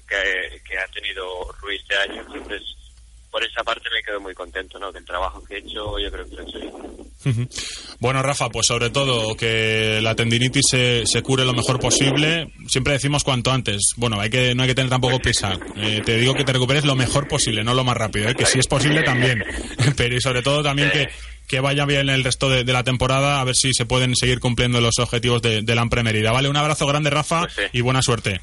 [0.09, 2.63] que, que ha tenido Ruiz este año, entonces
[3.31, 4.93] por esa parte me quedo muy contento, ¿no?
[4.93, 7.06] Que el trabajo que he hecho yo creo que lo he hecho bien.
[7.99, 12.53] Bueno, Rafa, pues sobre todo que la tendinitis se, se, cure lo mejor posible.
[12.69, 13.95] Siempre decimos cuanto antes.
[13.97, 15.59] Bueno, hay que no hay que tener tampoco prisa.
[15.77, 18.29] Eh, te digo que te recuperes lo mejor posible, no lo más rápido.
[18.29, 18.35] ¿eh?
[18.35, 19.45] Que si es posible también.
[19.97, 21.09] Pero y sobre todo también que
[21.47, 24.81] que vaya bien el resto de, la temporada, a ver si se pueden seguir cumpliendo
[24.81, 26.33] los objetivos de, de la Merida.
[26.33, 28.41] Vale, un abrazo grande, Rafa, pues y buena suerte.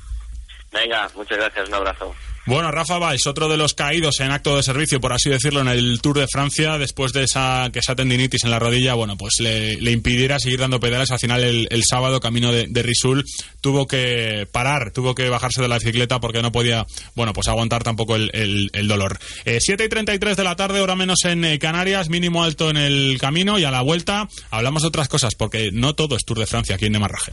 [0.71, 2.15] Venga, muchas gracias, un abrazo.
[2.45, 5.69] Bueno, Rafa Valls, otro de los caídos en acto de servicio, por así decirlo, en
[5.69, 9.35] el Tour de Francia, después de esa, que esa tendinitis en la rodilla, bueno, pues
[9.39, 11.09] le, impidiera seguir dando pedales.
[11.11, 13.23] Al final, el, sábado, camino de, Risul,
[13.61, 17.81] tuvo que parar, tuvo que bajarse de la bicicleta porque no podía, bueno, pues aguantar
[17.81, 19.19] tampoco el, dolor.
[19.45, 22.75] Eh, 7 y 33 de la tarde, hora menos en eh, Canarias, mínimo alto en
[22.75, 26.39] el camino y a la vuelta hablamos de otras cosas, porque no todo es Tour
[26.39, 27.31] de Francia aquí en Nemarraje.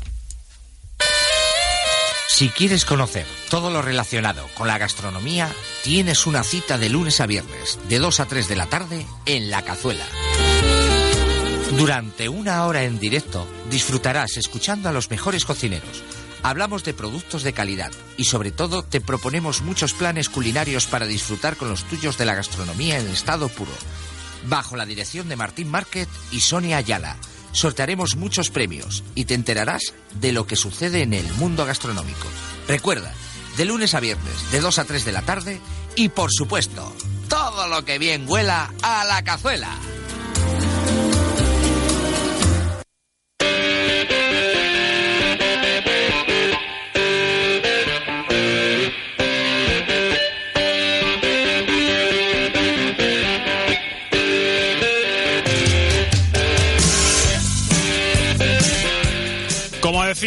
[2.33, 7.27] Si quieres conocer todo lo relacionado con la gastronomía, tienes una cita de lunes a
[7.27, 10.07] viernes, de 2 a 3 de la tarde, en La Cazuela.
[11.77, 16.05] Durante una hora en directo, disfrutarás escuchando a los mejores cocineros.
[16.43, 21.57] Hablamos de productos de calidad y sobre todo te proponemos muchos planes culinarios para disfrutar
[21.57, 23.73] con los tuyos de la gastronomía en estado puro.
[24.47, 27.17] Bajo la dirección de Martín Márquez y Sonia Ayala
[27.53, 32.27] sortearemos muchos premios y te enterarás de lo que sucede en el mundo gastronómico.
[32.69, 33.13] Recuerda,
[33.57, 35.61] de lunes a viernes, de 2 a 3 de la tarde
[35.97, 36.95] y por supuesto,
[37.29, 39.69] todo lo que bien huela a la cazuela.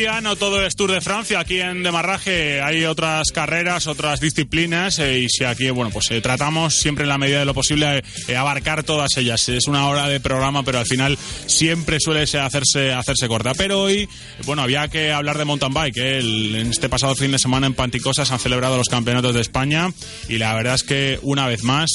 [0.04, 1.40] No todo es Tour de Francia.
[1.40, 6.20] Aquí en Demarraje hay otras carreras, otras disciplinas eh, y si aquí, bueno, pues eh,
[6.20, 9.48] tratamos siempre en la medida de lo posible eh, abarcar todas ellas.
[9.48, 13.54] Es una hora de programa, pero al final siempre suele hacerse, hacerse corta.
[13.54, 14.10] Pero hoy,
[14.46, 15.98] bueno, había que hablar de mountain bike.
[15.98, 19.90] en este pasado fin de semana en Panticosa se han celebrado los campeonatos de España
[20.28, 21.90] y la verdad es que una vez más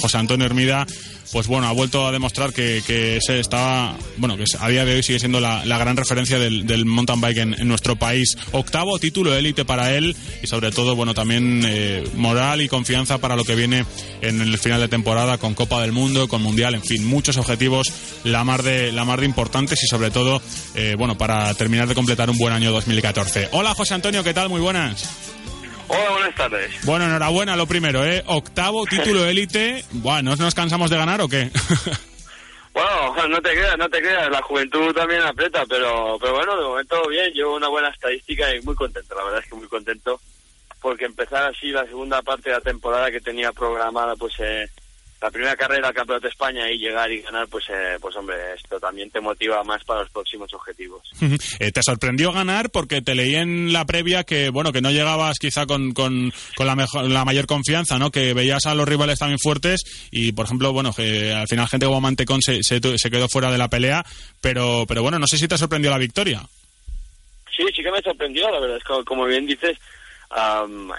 [0.00, 0.86] José Antonio Hermida
[1.34, 4.94] pues bueno, ha vuelto a demostrar que, que se estaba, bueno, que a día de
[4.94, 8.36] hoy sigue siendo la, gran referencia del, mountain bike en, nuestro país.
[8.52, 13.36] Octavo título élite para él y sobre todo, bueno, también eh, moral y confianza para
[13.36, 13.84] lo que viene
[14.20, 17.92] en el final de temporada con Copa del Mundo, con Mundial, en fin, muchos objetivos
[18.24, 20.40] la mar de, la mar de importantes y sobre todo,
[20.74, 23.48] eh, bueno, para terminar de completar un buen año 2014.
[23.52, 24.48] Hola José Antonio, ¿qué tal?
[24.48, 25.08] Muy buenas.
[25.88, 26.70] Hola, buenas tardes.
[26.84, 28.22] Bueno, enhorabuena, lo primero, ¿eh?
[28.26, 29.84] Octavo título élite.
[29.92, 31.50] Bueno, ¿nos cansamos de ganar o qué?
[32.74, 36.64] Bueno, no te creas, no te creas, la juventud también aprieta, pero, pero bueno, de
[36.64, 40.20] momento bien, llevo una buena estadística y muy contento, la verdad es que muy contento,
[40.82, 44.68] porque empezar así la segunda parte de la temporada que tenía programada, pues eh,
[45.24, 48.36] la primera carrera al Campeonato de España y llegar y ganar, pues, eh, pues hombre,
[48.56, 51.02] esto también te motiva más para los próximos objetivos.
[51.60, 52.70] Eh, ¿Te sorprendió ganar?
[52.70, 56.74] Porque te leí en la previa que, bueno, que no llegabas quizá con, con, la,
[56.74, 58.10] mejor, la mayor confianza, ¿no?
[58.10, 61.86] Que veías a los rivales también fuertes y, por ejemplo, bueno, que al final gente
[61.86, 64.04] como Mantecón se, se, se quedó fuera de la pelea,
[64.40, 66.42] pero, pero bueno, no sé si te sorprendió la victoria.
[67.56, 69.78] Sí, sí que me sorprendió, la verdad es que, como bien dices,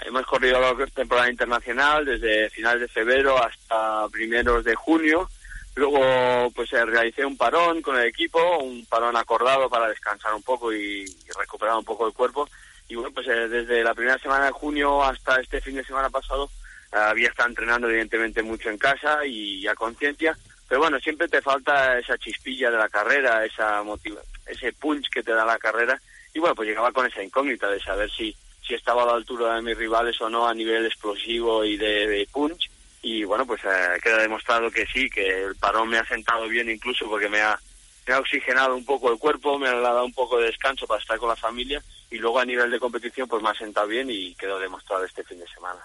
[0.04, 5.28] hemos corrido la temporada internacional desde finales de febrero hasta primeros de junio.
[5.74, 10.42] Luego, pues eh, realicé un parón con el equipo, un parón acordado para descansar un
[10.42, 11.04] poco y,
[11.38, 12.48] recuperar un poco el cuerpo.
[12.88, 16.08] Y bueno, pues eh, desde la primera semana de junio hasta este fin de semana
[16.08, 16.48] pasado
[16.92, 20.34] eh, había estado entrenando evidentemente mucho en casa y a conciencia.
[20.66, 25.22] Pero bueno, siempre te falta esa chispilla de la carrera, esa motiva ese punch que
[25.22, 26.00] te da la carrera.
[26.32, 28.34] Y bueno, pues llegaba con esa incógnita de saber si,
[28.66, 32.26] si estaba a la altura de mis rivales o no a nivel explosivo y de,
[32.32, 32.70] punch.
[33.02, 36.68] Y bueno, pues eh, queda demostrado que sí, que el parón me ha sentado bien
[36.68, 37.58] incluso porque me ha,
[38.06, 41.00] me ha oxigenado un poco el cuerpo, me ha dado un poco de descanso para
[41.00, 44.08] estar con la familia y luego a nivel de competición pues me ha sentado bien
[44.10, 45.80] y quedó demostrado este fin de semana.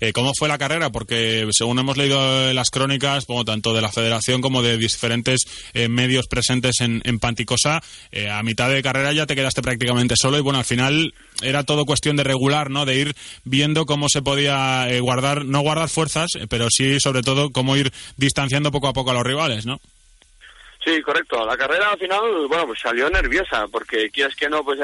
[0.00, 0.90] Eh, ¿Cómo fue la carrera?
[0.90, 5.40] Porque según hemos leído las crónicas, como tanto de la federación como de diferentes
[5.74, 10.14] eh, medios presentes en, en Panticosa, eh, a mitad de carrera ya te quedaste prácticamente
[10.16, 12.86] solo y bueno, al final era todo cuestión de regular, ¿no?
[12.86, 17.76] De ir viendo cómo se podía guardar, no guardar fuerzas, pero sí sobre todo cómo
[17.76, 19.78] ir distanciando poco a poco a los rivales, ¿no?
[20.84, 21.44] Sí, correcto.
[21.44, 24.78] La carrera al final, bueno, pues salió nerviosa, porque quieres que no, pues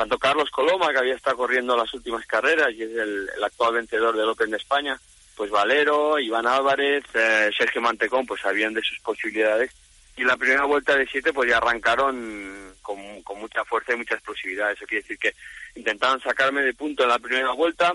[0.00, 4.16] tanto Carlos Coloma, que había estado corriendo las últimas carreras y es el, actual vencedor
[4.16, 4.98] del Open de España,
[5.36, 9.70] pues Valero, Iván Álvarez, eh, Sergio Mantecón, pues sabían de sus posibilidades.
[10.16, 12.98] Y la primera vuelta de siete, pues ya arrancaron con,
[13.38, 14.72] mucha fuerza y mucha explosividad.
[14.72, 15.34] Eso quiere decir que
[15.74, 17.92] intentaron sacarme de punto en la primera vuelta,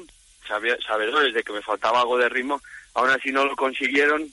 [0.47, 2.61] sabedores de que me faltaba algo de ritmo,
[2.93, 4.31] aún así no lo consiguieron.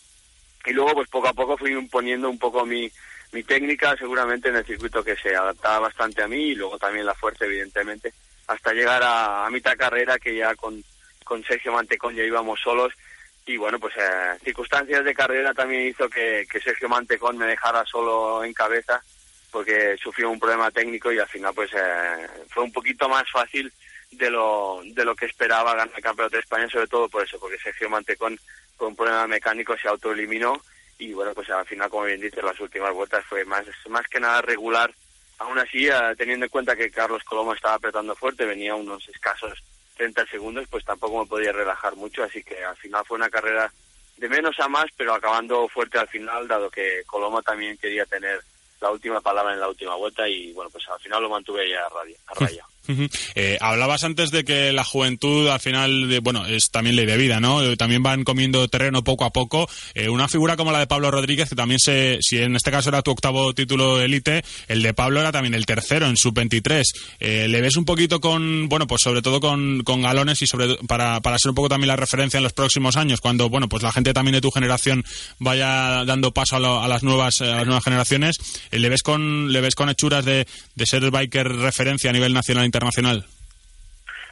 [0.67, 2.93] Y luego, pues poco a poco fui imponiendo un poco mi,
[3.33, 7.07] mi técnica seguramente en el circuito que se adaptaba bastante a mí y luego también
[7.07, 8.13] la fuerza evidentemente
[8.47, 10.83] hasta llegar a, mitad carrera que ya con,
[11.25, 12.93] con Sergio Mantecón ya íbamos solos.
[13.47, 17.85] Y bueno pues eh, circunstancias de carrera también hizo que, que Sergio Mantecón me dejara
[17.85, 19.03] solo en cabeza
[19.51, 23.73] porque sufrió un problema técnico y al final pues eh, fue un poquito más fácil
[24.13, 27.39] de lo, de lo que esperaba ganar el campeonato de España, sobre todo por eso,
[27.39, 28.39] porque Sergio Mantecón
[28.77, 30.61] con un problema mecánico se autoeliminó
[31.03, 34.21] y bueno, pues al final, como bien dices, las últimas vueltas fue más, más que
[34.21, 34.95] nada regular.
[35.39, 39.63] Aún así, eh, teniendo en cuenta que Carlos Coloma estaba apretando fuerte, venía unos escasos
[39.97, 43.73] 30 segundos, pues tampoco me podía relajar mucho, así que al final fue una carrera
[44.17, 48.41] de menos a más, pero acabando fuerte al final, dado que Coloma también quería tener
[48.81, 51.85] la última palabra en la última vuelta y bueno, pues al final lo mantuve ya
[51.85, 52.65] a, raya.
[53.35, 57.17] Eh, hablabas antes de que la juventud al final, de, bueno, es también ley de
[57.17, 57.63] vida, ¿no?
[57.63, 59.69] Eh, también van comiendo terreno poco a poco.
[59.95, 62.89] Eh, una figura como la de Pablo Rodríguez, que también se, si en este caso
[62.89, 66.93] era tu octavo título élite, el de Pablo era también el tercero en su 23.
[67.21, 71.21] ¿Le ves un poquito con, bueno, pues sobre todo con, con galones y sobre para,
[71.21, 73.93] para ser un poco también la referencia en los próximos años, cuando, bueno, pues la
[73.93, 75.05] gente también de tu generación
[75.39, 78.37] vaya dando paso a, las nuevas a las nuevas generaciones,
[78.71, 82.65] ¿le ves con le ves con hechuras de, de ser biker referencia a nivel nacional
[82.73, 83.27] internacional?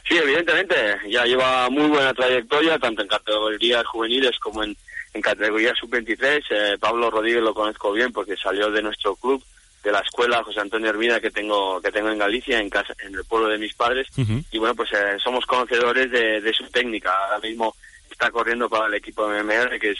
[0.07, 0.75] Sí, evidentemente,
[1.09, 4.75] ya lleva muy buena trayectoria, tanto en categorías juveniles como en,
[5.13, 6.43] en categoría sub-23.
[6.49, 9.43] Eh, Pablo Rodríguez lo conozco bien porque salió de nuestro club,
[9.83, 13.13] de la escuela José Antonio Hermida que tengo que tengo en Galicia, en casa, en
[13.13, 14.07] el pueblo de mis padres.
[14.51, 17.11] Y bueno, pues eh, somos conocedores de, su técnica.
[17.11, 17.75] Ahora mismo
[18.09, 19.99] está corriendo para el equipo de MMR, que es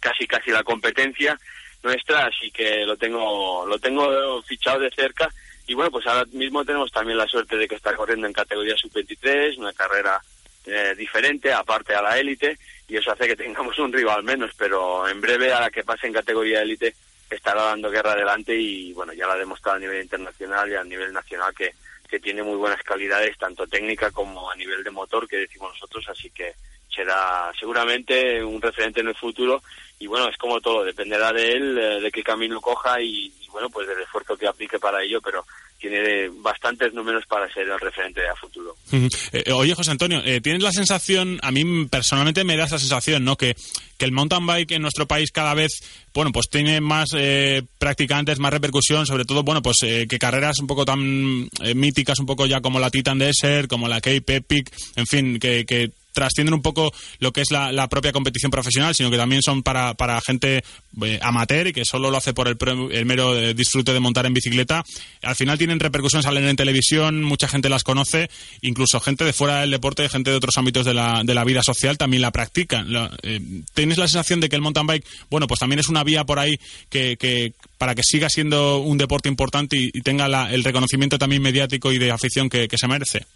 [0.00, 1.38] casi casi la competencia
[1.82, 5.28] nuestra, así que lo tengo lo tengo fichado de cerca.
[5.66, 8.76] Y bueno, pues ahora mismo tenemos también la suerte de que está corriendo en categoría
[8.76, 10.20] sub-23, una carrera
[10.66, 12.58] eh, diferente, aparte a la élite,
[12.88, 16.08] y eso hace que tengamos un rival menos, pero en breve a la que pase
[16.08, 16.94] en categoría élite
[17.30, 20.82] estará dando guerra adelante y bueno, ya lo ha demostrado a nivel internacional y a
[20.82, 21.72] nivel nacional que,
[22.08, 26.04] que tiene muy buenas calidades, tanto técnica como a nivel de motor, que decimos nosotros,
[26.08, 26.54] así que
[26.94, 29.62] será seguramente un referente en el futuro
[30.00, 33.68] y bueno, es como todo, dependerá de él, eh, de qué camino coja y, bueno,
[33.68, 35.44] pues del esfuerzo que aplique para ello, pero
[35.78, 38.74] tiene bastantes números para ser el referente a futuro.
[39.32, 43.24] Eh, oye, José Antonio, eh, ¿tienes la sensación, a mí personalmente me da esa sensación,
[43.24, 43.36] ¿no?
[43.36, 43.54] Que,
[43.96, 45.70] que el mountain bike en nuestro país cada vez,
[46.12, 50.66] bueno, pues tiene más eh, practicantes, más repercusión, sobre todo, bueno, pues que carreras un
[50.66, 55.06] poco tan míticas, un poco ya como la Titan Desert, como la Cape Epic, en
[55.06, 59.16] fin, que, que trascienden un poco lo que es la, propia competición profesional, sino que
[59.16, 60.62] también son para, para gente
[61.02, 62.56] eh, amateur y que solo lo hace por el,
[62.92, 64.84] el mero eh, disfrute de montar en bicicleta.
[65.22, 68.30] Al final tienen repercusiones, salen en televisión, mucha gente las conoce,
[68.60, 71.62] incluso gente de fuera del deporte, gente de otros ámbitos de la, de la vida
[71.62, 72.86] social también la practican.
[73.22, 73.40] Eh,
[73.74, 76.38] ¿Tienes la sensación de que el mountain bike, bueno, pues también es una vía por
[76.38, 76.58] ahí
[76.88, 81.92] que, que para que siga siendo un deporte importante y, tenga el reconocimiento también mediático
[81.92, 83.26] y de afición que se merece?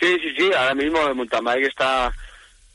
[0.00, 2.12] Sí, sí, sí, ahora mismo mountain está,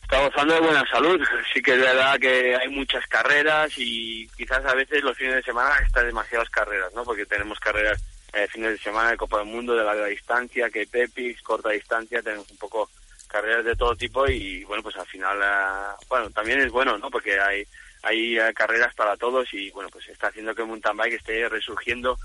[0.01, 1.21] está gozando de buena salud.
[1.53, 5.43] Sí que es verdad que hay muchas carreras y quizás a veces los fines de
[5.43, 7.03] semana están demasiadas carreras, ¿no?
[7.03, 8.01] Porque tenemos carreras
[8.34, 12.21] eh, fines de semana de Copa del Mundo, de larga distancia, que Pepix, corta distancia,
[12.21, 12.89] tenemos un poco
[13.28, 17.09] carreras de todo tipo y bueno, pues al final, eh, bueno, también es bueno, ¿no?
[17.09, 17.65] Porque hay,
[18.01, 22.17] hay eh, carreras para todos y bueno, pues está haciendo que mountain bike esté resurgiendo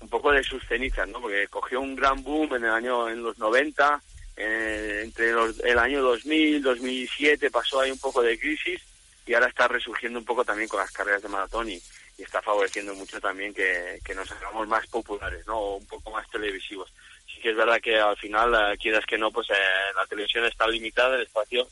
[0.00, 1.20] un poco de sus cenizas, ¿no?
[1.20, 4.02] Porque cogió un gran boom en el año, en los 90,
[4.36, 8.80] eh, entre el año 2000, 2007 pasó ahí un poco de crisis
[9.26, 11.80] y ahora está resurgiendo un poco también con las carreras de maratón y,
[12.18, 15.58] está favoreciendo mucho también que, nos hagamos más populares, ¿no?
[15.58, 16.88] O un poco más televisivos.
[17.26, 19.54] Sí que es verdad que al final, eh, quieras que no, pues eh,
[19.96, 21.66] la televisión está limitada, el espacio,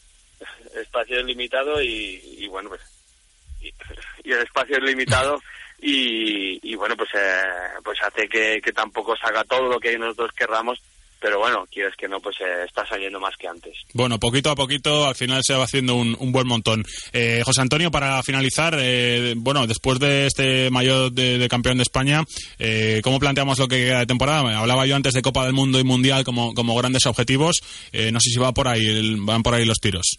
[0.75, 2.81] el espacio es limitado y, bueno, pues
[4.25, 5.41] y, el espacio es limitado
[5.79, 7.11] y, bueno, pues
[7.85, 10.83] pues hace que, que tampoco se haga todo lo que nosotros querramos
[11.21, 13.77] pero bueno, quieres que no, pues eh, está saliendo más que antes.
[13.93, 16.85] Bueno, poquito a poquito al final se va haciendo un, buen montón.
[17.13, 22.25] Eh, José Antonio, para finalizar, eh, bueno, después de este mayor de, campeón de España,
[23.03, 24.59] ¿cómo planteamos lo que queda de temporada?
[24.59, 27.61] Hablaba yo antes de Copa del Mundo y Mundial como, como grandes objetivos.
[27.93, 30.17] no sé si va por ahí, van por ahí los tiros.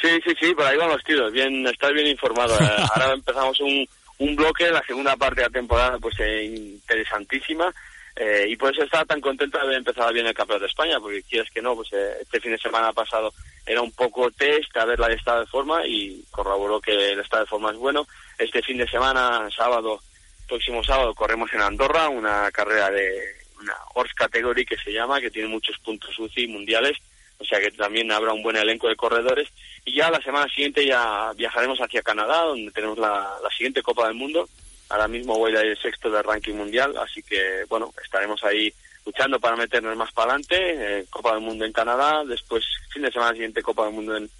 [0.00, 1.32] Sí, sí, sí, por ahí van los tiros.
[1.32, 2.54] Bien, estás bien informado.
[2.94, 3.86] Ahora empezamos un,
[4.18, 7.72] un bloque, la segunda parte de la temporada, pues interesantísima.
[8.18, 10.98] Eh, y por eso estaba tan contento de haber empezado bien el Campeonato de España,
[10.98, 13.34] porque quieres que no, pues eh, este fin de semana pasado
[13.66, 17.44] era un poco test a ver la estado de forma y corroboró que el estado
[17.44, 18.06] de forma es bueno.
[18.38, 20.00] Este fin de semana, sábado,
[20.48, 23.20] próximo sábado, corremos en Andorra, una carrera de
[23.60, 26.96] una Horse Category que se llama, que tiene muchos puntos UCI mundiales,
[27.38, 29.48] o sea que también habrá un buen elenco de corredores.
[29.84, 34.16] Y ya la semana siguiente ya viajaremos hacia Canadá, donde tenemos la siguiente Copa del
[34.16, 34.48] Mundo,
[34.88, 38.72] Ahora mismo voy a ir sexto del ranking mundial, así que bueno, estaremos ahí
[39.04, 40.56] luchando para meternos más para adelante.
[40.58, 44.30] Eh, Copa del Mundo en Canadá, después fin de semana siguiente Copa del Mundo en,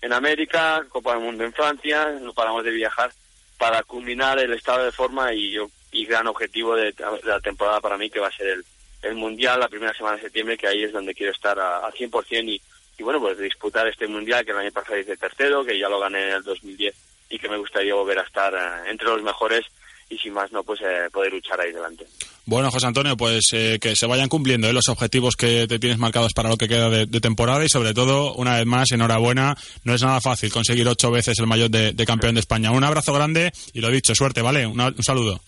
[0.00, 2.12] en América, Copa del Mundo en Francia.
[2.20, 3.10] No paramos de viajar
[3.58, 6.94] para culminar el estado de forma y yo y gran objetivo de,
[7.24, 8.64] la temporada para mí que va a ser el,
[9.02, 12.44] el mundial la primera semana de septiembre, que ahí es donde quiero estar a, 100%
[12.48, 12.62] y,
[12.98, 15.98] y bueno, pues disputar este mundial que el año pasado hice tercero, que ya lo
[16.00, 16.94] gané en el 2010
[17.30, 19.64] y que me gustaría volver a estar eh, entre los mejores
[20.10, 22.04] y sin más no, pues eh, poder luchar ahí delante.
[22.44, 25.98] Bueno, José Antonio, pues eh, que se vayan cumpliendo eh, los objetivos que te tienes
[25.98, 29.56] marcados para lo que queda de, temporada y sobre todo, una vez más, enhorabuena.
[29.84, 32.72] No es nada fácil conseguir ocho veces el mayor de, campeón de España.
[32.72, 34.66] Un abrazo grande y lo dicho, suerte, ¿vale?
[34.66, 35.40] un saludo.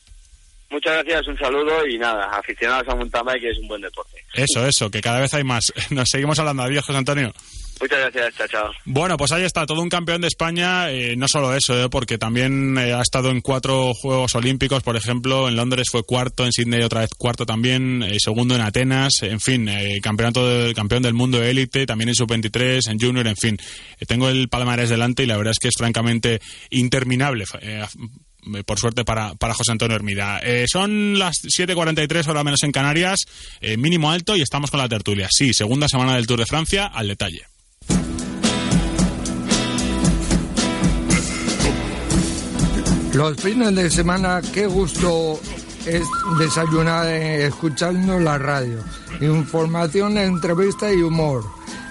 [0.71, 4.25] Muchas gracias, un saludo y nada, aficionados a Mountain que es un buen deporte.
[4.33, 5.71] Eso, eso, que cada vez hay más.
[5.91, 6.63] Nos seguimos hablando.
[6.63, 7.35] Adiós, José Antonio.
[7.81, 8.73] Muchas gracias, chao, chao.
[8.85, 12.19] Bueno, pues ahí está, todo un campeón de España, eh, no solo eso, eh, porque
[12.19, 16.53] también eh, ha estado en cuatro Juegos Olímpicos, por ejemplo, en Londres fue cuarto, en
[16.53, 19.69] Sydney otra vez cuarto también, segundo en Atenas, en fin,
[20.01, 23.59] campeonato del campeón del mundo de élite, también en sub-23, en junior, en fin.
[24.07, 27.45] tengo el palmarés delante y la verdad es que es francamente interminable
[28.67, 30.41] por suerte para, para José Antonio Hermida.
[30.67, 33.27] son las 7.43, hora menos en Canarias,
[33.79, 35.29] mínimo alto y estamos con la tertulia.
[35.31, 37.52] Sí, segunda semana del Tour de Francia, al detalle.
[43.15, 45.39] Los fines de semana, qué gusto
[45.85, 46.03] es
[46.39, 48.79] desayunar eh, escuchando la radio.
[49.21, 51.45] Información, entrevista y humor.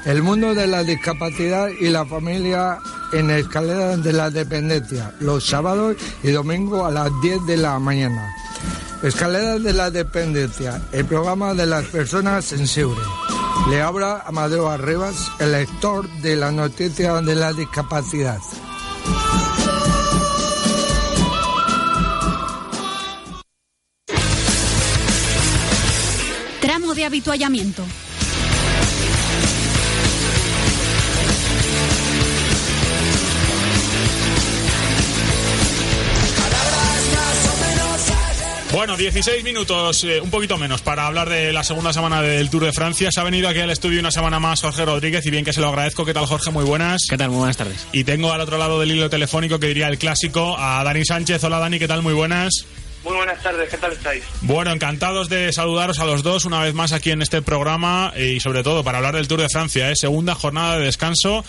[0.05, 2.79] El mundo de la discapacidad y la familia
[3.13, 8.35] en escalera de la dependencia, los sábados y domingos a las 10 de la mañana.
[9.03, 13.05] Escalera de la dependencia, el programa de las personas sensibles.
[13.69, 18.39] Le habla Amadeo Arribas, el lector de la noticia de la discapacidad.
[26.91, 27.83] Tramo de habituallamiento.
[38.73, 42.65] Bueno, 16 minutos, eh, un poquito menos, para hablar de la segunda semana del Tour
[42.65, 43.11] de Francia.
[43.11, 45.61] Se ha venido aquí al estudio una semana más Jorge Rodríguez y bien que se
[45.61, 46.05] lo agradezco.
[46.05, 46.51] ¿Qué tal, Jorge?
[46.51, 47.01] Muy buenas.
[47.09, 47.29] ¿Qué tal?
[47.29, 47.85] Muy buenas tardes.
[47.91, 51.43] Y tengo al otro lado del hilo telefónico, que diría el clásico, a Dani Sánchez.
[51.43, 52.01] Hola, Dani, ¿qué tal?
[52.01, 52.65] Muy buenas.
[53.03, 54.23] Muy buenas tardes, ¿qué tal estáis?
[54.41, 58.39] Bueno, encantados de saludaros a los dos una vez más aquí en este programa y
[58.39, 59.95] sobre todo para hablar del Tour de Francia, ¿eh?
[59.95, 61.43] segunda jornada de descanso.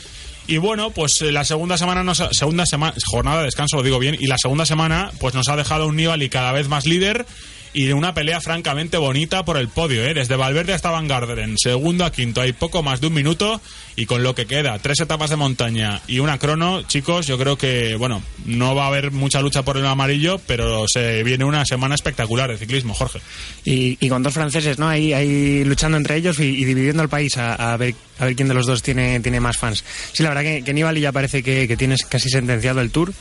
[0.47, 3.83] Y bueno, pues eh, la segunda semana nos ha- segunda semana jornada de descanso lo
[3.83, 6.87] digo bien y la segunda semana pues nos ha dejado un Nibali cada vez más
[6.87, 7.27] líder
[7.75, 10.15] y una pelea francamente bonita por el podio, ¿eh?
[10.15, 13.61] desde Valverde hasta Van Garderen, segundo a quinto hay poco más de un minuto
[13.97, 17.57] y con lo que queda tres etapas de montaña y una crono, chicos, yo creo
[17.57, 21.65] que bueno no va a haber mucha lucha por el amarillo, pero se viene una
[21.65, 23.21] semana espectacular de ciclismo, Jorge.
[23.65, 24.89] Y, con dos franceses, ¿no?
[24.89, 28.37] Ahí, ahí luchando entre ellos y, y dividiendo el país a, a ver a ver
[28.37, 29.85] quién de los dos tiene, tiene más fans.
[30.13, 33.13] Sí, la verdad que, que Nibali ya parece que, que tienes casi sentenciado el Tour.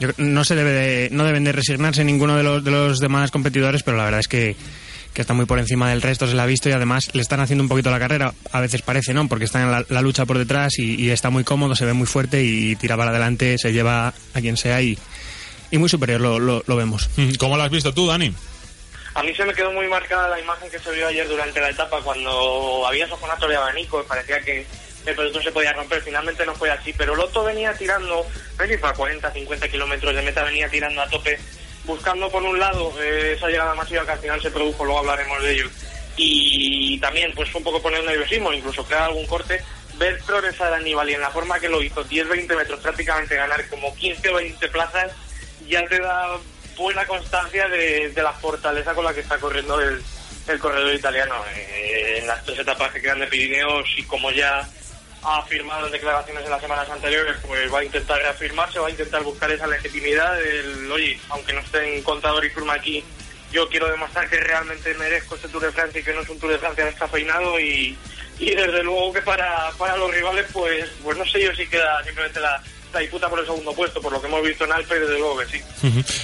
[0.00, 2.98] Yo, creo- no se debe de- no deben de resignarse ninguno de los, de los
[3.00, 4.56] demás competidores, pero la verdad es que,
[5.12, 7.40] que está muy por encima del resto, se la ha visto y además le están
[7.40, 8.32] haciendo un poquito la carrera.
[8.52, 9.26] A veces parece, ¿no?
[9.28, 11.92] Porque está en la, la lucha por detrás y, y está muy cómodo, se ve
[11.94, 14.96] muy fuerte y tira para adelante, se lleva a quien sea y,
[15.70, 17.10] y muy superior lo, lo, lo vemos.
[17.38, 18.32] ¿Cómo lo has visto tú, Dani?
[19.14, 21.70] A mí se me quedó muy marcada la imagen que se vio ayer durante la
[21.70, 24.64] etapa cuando había sofonato de abanico, parecía que
[25.06, 28.26] el pelotón se podía romper, finalmente no fue así, pero Loto venía tirando,
[28.82, 31.38] a 40, 50 kilómetros de meta, venía tirando a tope,
[31.84, 35.42] buscando por un lado eh, esa llegada masiva que al final se produjo, luego hablaremos
[35.42, 35.70] de ello,
[36.16, 39.62] y también pues fue un poco poner nerviosismo, incluso crear algún corte,
[39.96, 43.94] ver progresar a Nibali en la forma que lo hizo, 10-20 metros prácticamente, ganar como
[43.94, 45.12] 15 o 20 plazas,
[45.66, 46.38] ya te da
[46.76, 50.02] buena constancia de, de la fortaleza con la que está corriendo el,
[50.52, 51.34] el corredor italiano.
[51.54, 54.68] Eh, en las tres etapas que quedan de Pirineos y como ya
[55.22, 59.22] ha afirmado declaraciones en las semanas anteriores, pues va a intentar reafirmarse, va a intentar
[59.22, 63.04] buscar esa legitimidad del, oye, aunque no esté en contador y firma aquí,
[63.52, 66.38] yo quiero demostrar que realmente merezco este Tour de Francia y que no es un
[66.38, 67.96] Tour de Francia descafeinado y,
[68.38, 72.04] y desde luego que para, para los rivales, pues, pues no sé yo si queda
[72.04, 72.62] simplemente la,
[72.92, 75.38] la disputa por el segundo puesto, por lo que hemos visto en Alpe, desde luego
[75.38, 75.64] que sí.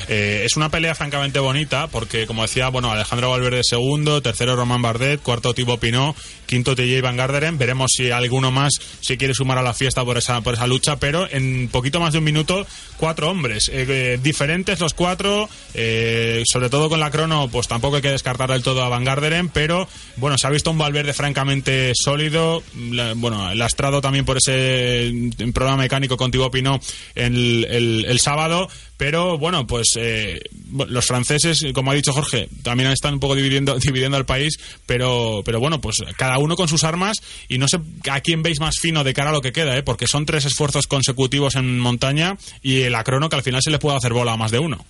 [0.08, 4.82] Eh, es una pelea francamente bonita porque, como decía, bueno, Alejandro Valverde segundo, tercero Román
[4.82, 7.58] Bardet, cuarto Thibaut Pinot, quinto TJ Van Garderen.
[7.58, 10.96] Veremos si alguno más se quiere sumar a la fiesta por esa, por esa lucha,
[10.96, 13.68] pero en poquito más de un minuto, cuatro hombres.
[13.68, 18.10] Eh, eh, diferentes los cuatro, eh, sobre todo con la crono, pues tampoco hay que
[18.10, 22.62] descartar del todo a Van Garderen, pero bueno, se ha visto un Valverde francamente sólido.
[22.90, 26.82] La- bueno, lastrado también por ese mm, programa mecánico con Thibaut Pinot
[27.14, 28.68] el, el- el sábado.
[28.96, 30.40] Pero bueno, pues eh,
[30.88, 35.42] los franceses, como ha dicho Jorge, también están un poco dividiendo, dividiendo al país, pero,
[35.44, 37.16] pero bueno, pues cada uno con sus armas
[37.48, 37.78] y no sé
[38.08, 39.82] a quién veis más fino de cara a lo que queda, ¿eh?
[39.82, 43.80] porque son tres esfuerzos consecutivos en montaña y el acrono que al final se le
[43.80, 44.86] puede hacer bola a más de uno.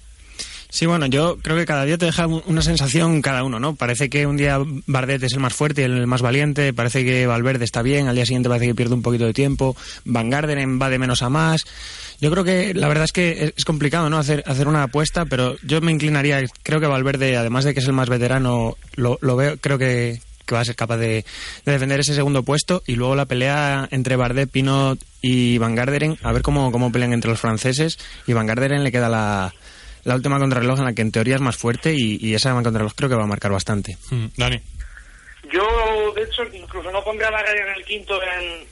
[0.74, 3.76] Sí, bueno, yo creo que cada día te deja un- una sensación cada uno, ¿no?
[3.76, 4.58] Parece que un día
[4.88, 8.26] Bardet es el más fuerte, el más valiente, parece que Valverde está bien, al día
[8.26, 11.64] siguiente parece que pierde un poquito de tiempo, Van Garderen va de menos a más.
[12.20, 14.18] Yo creo que la verdad es que es- complicado, ¿no?
[14.18, 17.86] Hacer, hacer una apuesta, pero yo me inclinaría, creo que Valverde, además de que es
[17.86, 21.24] el más veterano, lo, lo veo, creo que, que va a ser capaz de,
[21.64, 26.18] de defender ese segundo puesto y luego la pelea entre Bardet, Pinot y Van Garderen,
[26.24, 27.96] a ver cómo, cómo pelean entre los franceses
[28.26, 29.54] y Van Garderen le queda la,
[30.04, 32.94] la última contrarreloj en la que en teoría es más fuerte y, y esa contrarreloj
[32.94, 33.96] creo que va a marcar bastante.
[34.36, 34.60] Dani.
[35.52, 38.66] Yo, de hecho, incluso no pondría la raya en el quinto en,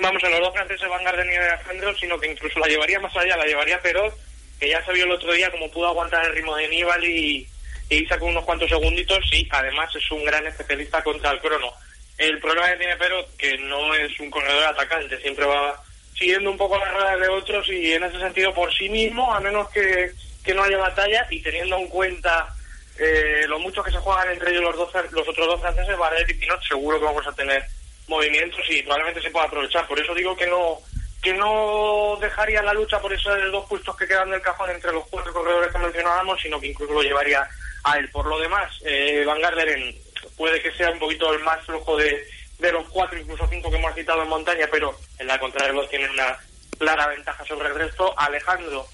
[0.00, 3.16] vamos, en los dos franceses Van Garden y Alejandro, sino que incluso la llevaría más
[3.16, 4.14] allá, la llevaría Perot,
[4.58, 7.46] que ya se vio el otro día cómo pudo aguantar el ritmo de Nibali
[7.90, 11.72] y, y sacó unos cuantos segunditos y además es un gran especialista contra el crono.
[12.16, 15.82] El problema que tiene Perot, que no es un corredor atacante, siempre va
[16.16, 19.40] siguiendo un poco las ruedas de otros y en ese sentido por sí mismo, a
[19.40, 20.12] menos que,
[20.44, 22.54] que no haya batalla y teniendo en cuenta
[22.98, 26.28] eh, lo mucho que se juegan entre ellos los, dos, los otros dos franceses, Bardet
[26.28, 27.64] y Pinot, seguro que vamos a tener
[28.06, 29.86] movimientos y probablemente se pueda aprovechar.
[29.86, 30.78] Por eso digo que no
[31.22, 35.06] que no dejaría la lucha por esos dos puestos que quedan del cajón entre los
[35.06, 37.48] cuatro corredores que mencionábamos, sino que incluso lo llevaría
[37.82, 38.10] a él.
[38.10, 39.96] Por lo demás, eh, Van Garderen
[40.36, 42.28] puede que sea un poquito el más flojo de,
[42.58, 46.10] de los cuatro, incluso cinco que hemos citado en montaña, pero en la contrarreloj tiene
[46.10, 46.36] una
[46.78, 48.12] clara ventaja sobre el resto.
[48.18, 48.86] Alejandro,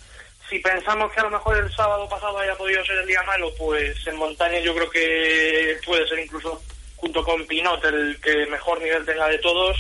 [0.51, 3.53] si pensamos que a lo mejor el sábado pasado haya podido ser el día malo,
[3.57, 6.61] pues en montaña yo creo que puede ser incluso
[6.96, 9.76] junto con Pinot el que mejor nivel tenga de todos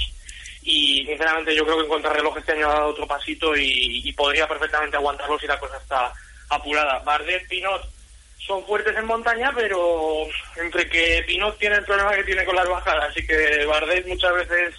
[0.62, 4.12] y sinceramente yo creo que en contrarreloj este año ha dado otro pasito y, y
[4.12, 6.12] podría perfectamente aguantarlo si la cosa está
[6.48, 7.00] apurada.
[7.00, 7.82] Bardet, Pinot
[8.38, 12.68] son fuertes en montaña, pero entre que Pinot tiene el problema que tiene con las
[12.68, 14.74] bajadas, así que Bardet muchas veces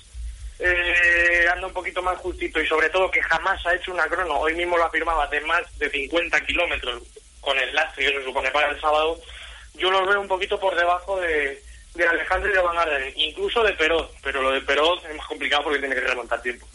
[0.62, 4.39] eh, anda un poquito más justito y sobre todo que jamás ha hecho una crono,
[4.39, 7.01] hoy mismo lo afirmaba, de más de 50 kilómetros
[7.39, 9.20] con el lastre que se supone para el sábado,
[9.74, 11.62] yo los veo un poquito por debajo de,
[11.93, 15.27] de Alejandro y de Van Gardner, incluso de Perot, pero lo de Perot es más
[15.27, 16.65] complicado porque tiene que remontar tiempo.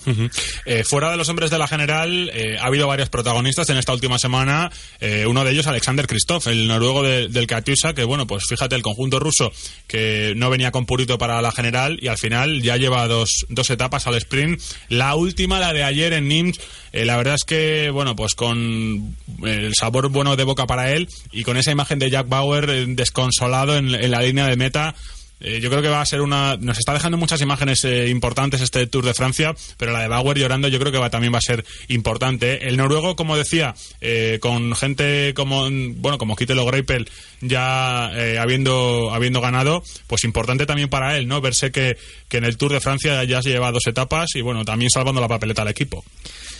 [0.66, 3.94] Eh, fuera de los hombres de la general, eh, ha habido varios protagonistas en esta
[3.94, 4.70] última semana.
[5.00, 8.74] Eh, uno de ellos, Alexander Kristoff, el noruego de- del Katyusha, que bueno, pues fíjate,
[8.74, 9.50] el conjunto ruso
[9.86, 13.70] que no venía con purito para la general y al final ya lleva dos, dos
[13.70, 14.60] etapas al sprint.
[14.90, 16.60] La última, la de ayer en Nims,
[16.92, 21.08] eh, la verdad es que, bueno, pues con el sabor bueno de boca para él
[21.32, 24.94] y con esa imagen de Jack Bauer desconsolado en la línea de meta.
[25.40, 26.56] Eh, yo creo que va a ser una.
[26.56, 30.38] Nos está dejando muchas imágenes eh, importantes este Tour de Francia, pero la de Bauer
[30.38, 32.54] llorando yo creo que va, también va a ser importante.
[32.54, 32.58] ¿eh?
[32.62, 37.08] El noruego, como decía, eh, con gente como bueno como Kittel o Greipel
[37.40, 41.40] ya eh, habiendo habiendo ganado, pues importante también para él, ¿no?
[41.40, 41.96] Verse que,
[42.28, 45.20] que en el Tour de Francia ya se lleva dos etapas y bueno, también salvando
[45.20, 46.04] la papeleta al equipo.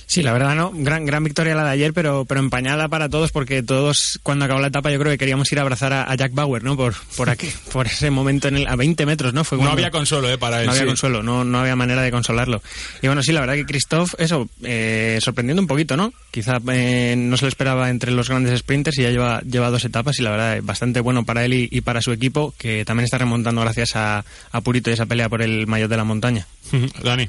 [0.08, 3.32] Sí, la verdad no, gran gran victoria la de ayer, pero pero empañada para todos
[3.32, 6.14] porque todos cuando acabó la etapa yo creo que queríamos ir a abrazar a, a
[6.14, 6.76] Jack Bauer, ¿no?
[6.76, 9.42] Por por aquí, por ese momento en el, a 20 metros, ¿no?
[9.42, 10.38] Fue No había consuelo, ¿eh?
[10.38, 10.66] Para él.
[10.66, 12.62] no había consuelo, no, no había manera de consolarlo.
[13.02, 16.12] Y bueno, sí, la verdad que Christoph, eso, eh, sorprendiendo un poquito, ¿no?
[16.30, 19.84] Quizá eh, no se lo esperaba entre los grandes sprinters y ya lleva, lleva dos
[19.84, 23.04] etapas y la verdad, bastante bueno para él y, y para su equipo, que también
[23.06, 26.46] está remontando gracias a, a Purito y esa pelea por el maillot de la montaña.
[27.02, 27.28] Dani.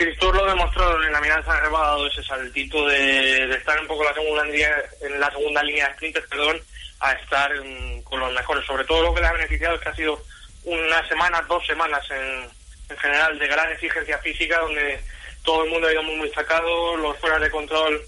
[0.00, 4.08] Cristóbal lo demostró en la mirada ha dado ese saltito de, estar un poco en
[4.08, 6.62] la segunda línea, en la segunda línea de sprinters, perdón,
[7.00, 8.64] a estar mm, con los mejores.
[8.64, 10.18] Sobre todo lo que le ha beneficiado es que ha sido
[10.64, 12.48] una semana, dos semanas en,
[12.88, 14.98] en general de gran exigencia física, donde
[15.44, 18.00] todo el mundo ha ido muy, muy sacado, los fueras de control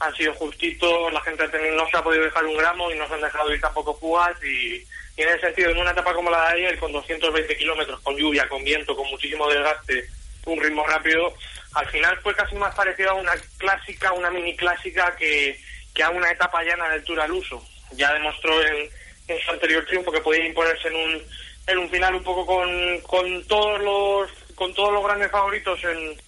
[0.00, 3.08] han sido justitos, la gente ha no se ha podido dejar un gramo y no
[3.08, 4.84] se han dejado ir tampoco fugas y
[5.16, 8.46] en ese sentido, en una etapa como la de ayer, con 220 kilómetros, con lluvia,
[8.48, 10.08] con viento, con muchísimo desgaste,
[10.52, 11.34] un ritmo rápido,
[11.74, 15.58] al final fue casi más parecido a una clásica, una mini clásica que,
[15.94, 17.62] que a una etapa llana del Tour al uso.
[17.92, 18.88] Ya demostró en,
[19.28, 21.22] en su anterior triunfo que podía imponerse en un,
[21.66, 26.20] en un final un poco con, con todos los con todos los grandes favoritos en,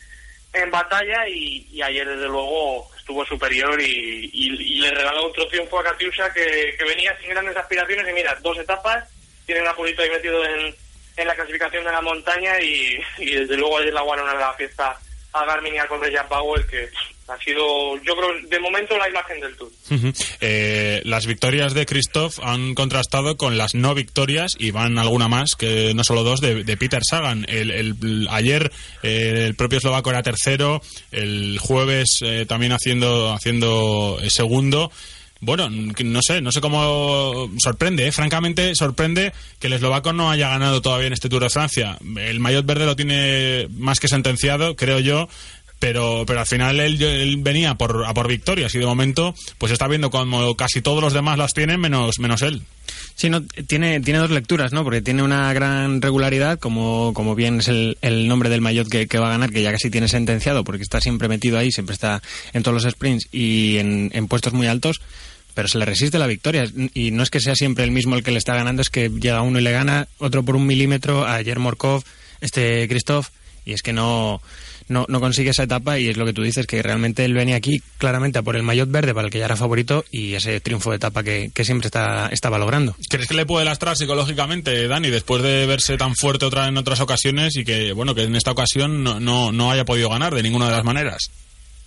[0.52, 5.84] en batalla y, ayer desde luego estuvo superior y, y- le regaló otro triunfo a
[5.84, 9.08] Katiusha que, venía sin grandes aspiraciones y mira, dos etapas,
[9.46, 10.74] tiene a Purito ahí metido en,
[11.20, 14.98] en la clasificación de la montaña y, desde luego ayer la guanaron a la fiesta
[15.32, 16.88] a Garmin y a Conrad Jack Bauer que
[17.28, 19.70] ha sido yo creo de momento la imagen del Tour.
[20.40, 25.54] Eh, las victorias de Christoph han contrastado con las no victorias y van alguna más,
[25.54, 27.46] que no solo dos, de, de Peter Sagan.
[27.48, 28.72] El, el- ayer
[29.04, 34.90] eh, el propio eslovaco era tercero, el jueves eh, también haciendo, haciendo eh, segundo.
[35.42, 38.12] Bueno, no sé, no sé cómo sorprende, ¿eh?
[38.12, 41.96] francamente sorprende que el eslovaco no haya ganado todavía en este Tour de Francia.
[42.18, 45.30] El maillot verde lo tiene más que sentenciado, creo yo,
[45.80, 49.72] pero pero al final él, él venía por, a por victorias y de momento pues
[49.72, 52.62] está viendo como casi todos los demás las tienen menos menos él.
[53.14, 53.30] Sí,
[53.66, 54.82] tiene, tiene dos lecturas, ¿no?
[54.82, 59.06] Porque tiene una gran regularidad, como, como bien es el, el nombre del maillot que,
[59.06, 61.92] que va a ganar, que ya casi tiene sentenciado, porque está siempre metido ahí, siempre
[61.92, 62.22] está
[62.52, 65.02] en todos los sprints y en, en puestos muy altos,
[65.52, 66.64] pero se le resiste la victoria.
[66.94, 69.10] Y no es que sea siempre el mismo el que le está ganando, es que
[69.10, 72.02] llega uno y le gana, otro por un milímetro, ayer Morkov,
[72.40, 73.28] este Christoph,
[73.66, 74.40] y es que no,
[74.90, 77.56] no, no consigue esa etapa y es lo que tú dices, que realmente él venía
[77.56, 80.60] aquí claramente a por el maillot verde para el que ya era favorito y ese
[80.60, 82.94] triunfo de etapa que, que siempre está, estaba logrando.
[83.08, 87.00] ¿Crees que le puede lastrar psicológicamente, Dani, después de verse tan fuerte otra en otras
[87.00, 90.42] ocasiones y que bueno que en esta ocasión no, no, no haya podido ganar de
[90.42, 91.30] ninguna de las maneras?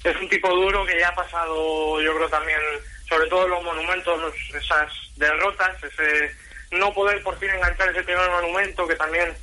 [0.04, 2.60] es un tipo duro que ya ha pasado, yo creo también,
[3.08, 6.32] sobre todo en los monumentos, esas derrotas, ese
[6.72, 9.34] no poder por fin enganchar ese primer monumento que también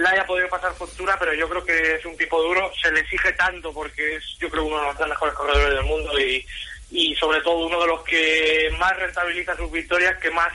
[0.00, 3.00] le haya podido pasar factura, pero yo creo que es un tipo duro, se le
[3.00, 6.46] exige tanto porque es, yo creo, uno de los mejores corredores del mundo y,
[6.90, 10.52] y sobre todo uno de los que más rentabiliza sus victorias, que más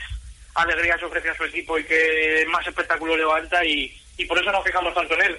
[0.54, 4.50] alegría se ofrece a su equipo y que más espectáculo levanta y, y por eso
[4.50, 5.38] nos fijamos tanto en él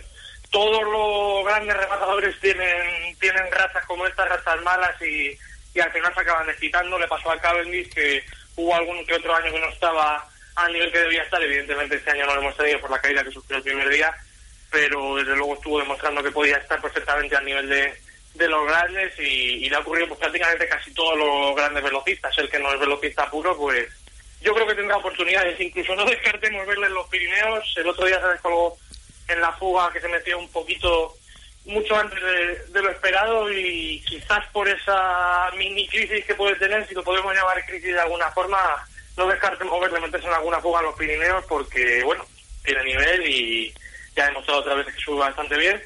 [0.50, 5.38] todos los grandes rematadores tienen tienen razas como estas, razas malas y,
[5.74, 6.98] y al final se acaban desquitando.
[6.98, 8.24] Le pasó a Cavendish que
[8.56, 10.28] hubo algún que otro año que no estaba
[10.58, 11.42] al nivel que debía estar.
[11.42, 14.16] Evidentemente este año no lo hemos tenido por la caída que sufrió el primer día,
[14.72, 19.66] pero desde luego estuvo demostrando que podía estar perfectamente al nivel de, los grandes y,
[19.66, 22.38] y le ha ocurrido pues, prácticamente casi todos los grandes velocistas.
[22.38, 23.88] El que no es velocista puro, pues
[24.42, 25.60] yo creo que tendrá oportunidades.
[25.60, 27.74] Incluso no descartemos verle en los Pirineos.
[27.78, 28.78] El otro día se descolgó
[29.28, 31.16] en la fuga que se metió un poquito
[31.66, 36.88] mucho antes de, de lo esperado y quizás por esa mini crisis que puede tener,
[36.88, 38.88] si lo podemos llamar crisis de alguna forma,
[39.18, 42.24] no descartemos verle meterse en alguna fuga en los Pirineos porque, bueno,
[42.64, 43.74] tiene nivel y
[44.16, 45.82] ya ha demostrado otra vez que sube bastante bien.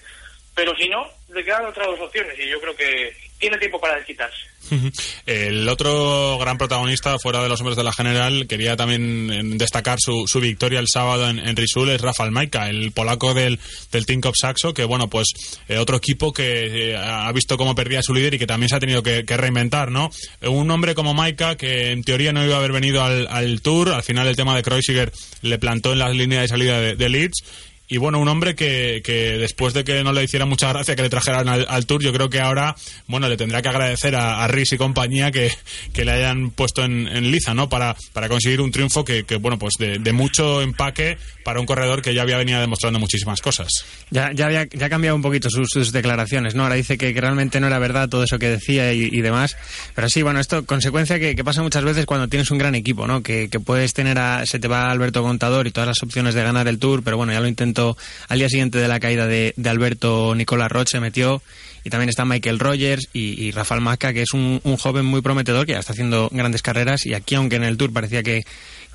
[0.53, 3.96] Pero si no, le quedan otras dos opciones y yo creo que, tiene tiempo para
[3.96, 4.38] desquitarse.
[5.26, 9.98] El otro gran protagonista fuera de los hombres de la general quería también eh, destacar
[10.00, 13.60] su, su victoria el sábado en, en Risul es Rafael Maika, el polaco del,
[13.92, 15.34] del Team Cup Saxo, que bueno, pues
[15.68, 18.76] eh, otro equipo que eh, ha visto cómo perdía su líder y que también se
[18.76, 20.12] ha tenido que, reinventar, ¿no?
[20.42, 24.04] Un hombre como Maika que en teoría no iba a haber venido al, Tour, al
[24.04, 25.12] final el tema de Kreuziger
[25.42, 27.44] le plantó en la línea de salida de Leeds
[27.92, 31.02] y bueno, un hombre que, que, después de que no le hiciera mucha gracia que
[31.02, 32.74] le trajeran al, Tour, yo creo que ahora,
[33.08, 35.52] bueno, le tendrá que agradecer a, Riz y compañía que,
[35.92, 37.68] que, le hayan puesto en, liza, ¿no?
[37.68, 42.14] Para, para conseguir un triunfo que, bueno, pues de, mucho empaque para un corredor que
[42.14, 43.68] ya había venido demostrando muchísimas cosas.
[44.10, 46.64] Ya, ya había ya cambiado un poquito sus, declaraciones, ¿no?
[46.64, 49.58] Ahora dice que, realmente no era verdad todo eso que decía y, demás.
[49.96, 53.22] Pero sí, bueno, esto, consecuencia que, pasa muchas veces cuando tienes un gran equipo, ¿no?
[53.22, 56.42] Que, que puedes tener a, se te va Alberto Contador y todas las opciones de
[56.42, 57.80] ganar el Tour, pero bueno, ya lo intentó
[58.27, 61.41] al día siguiente de la caída de, Alberto Nicolás Roche metió
[61.84, 65.65] y también está Michael Rogers y, Rafael Masca que es un, un, joven muy prometedor
[65.65, 68.43] que ya está haciendo grandes carreras y aquí aunque en el Tour parecía que,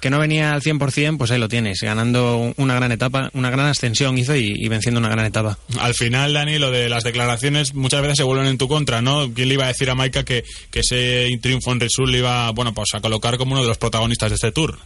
[0.00, 3.66] que no venía al 100%, pues ahí lo tienes, ganando una gran etapa, una gran
[3.66, 5.58] ascensión hizo y, y, venciendo una gran etapa.
[5.80, 9.32] Al final, Dani, lo de las declaraciones muchas veces se vuelven en tu contra, ¿no?
[9.32, 12.50] ¿Quién le iba a decir a Maika que, que ese triunfo en Resul le iba,
[12.50, 14.78] bueno, pues a colocar como uno de los protagonistas de este Tour?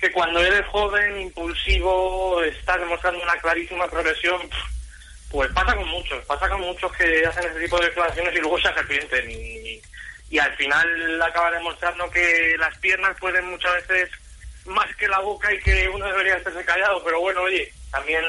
[0.00, 4.48] Que cuando eres joven, impulsivo, estás demostrando una clarísima progresión,
[5.30, 8.58] pues pasa con muchos, pasa con muchos que hacen ese tipo de declaraciones y luego
[8.58, 9.30] se arrepienten.
[9.30, 14.10] Y, al final acaba demostrando que las piernas pueden muchas veces
[14.66, 17.02] más que la boca y que uno debería estarse callado.
[17.02, 18.22] Pero bueno, oye, también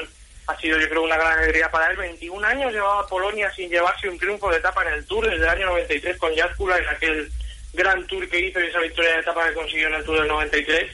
[0.46, 1.98] ha sido yo creo una gran alegría para él.
[1.98, 5.50] 21 años llevaba Polonia sin llevarse un triunfo de etapa en el Tour desde el
[5.50, 7.30] año 93 con Jaskula en aquel
[7.74, 10.28] gran Tour que hizo y esa victoria de etapa que consiguió en el Tour del
[10.28, 10.90] 93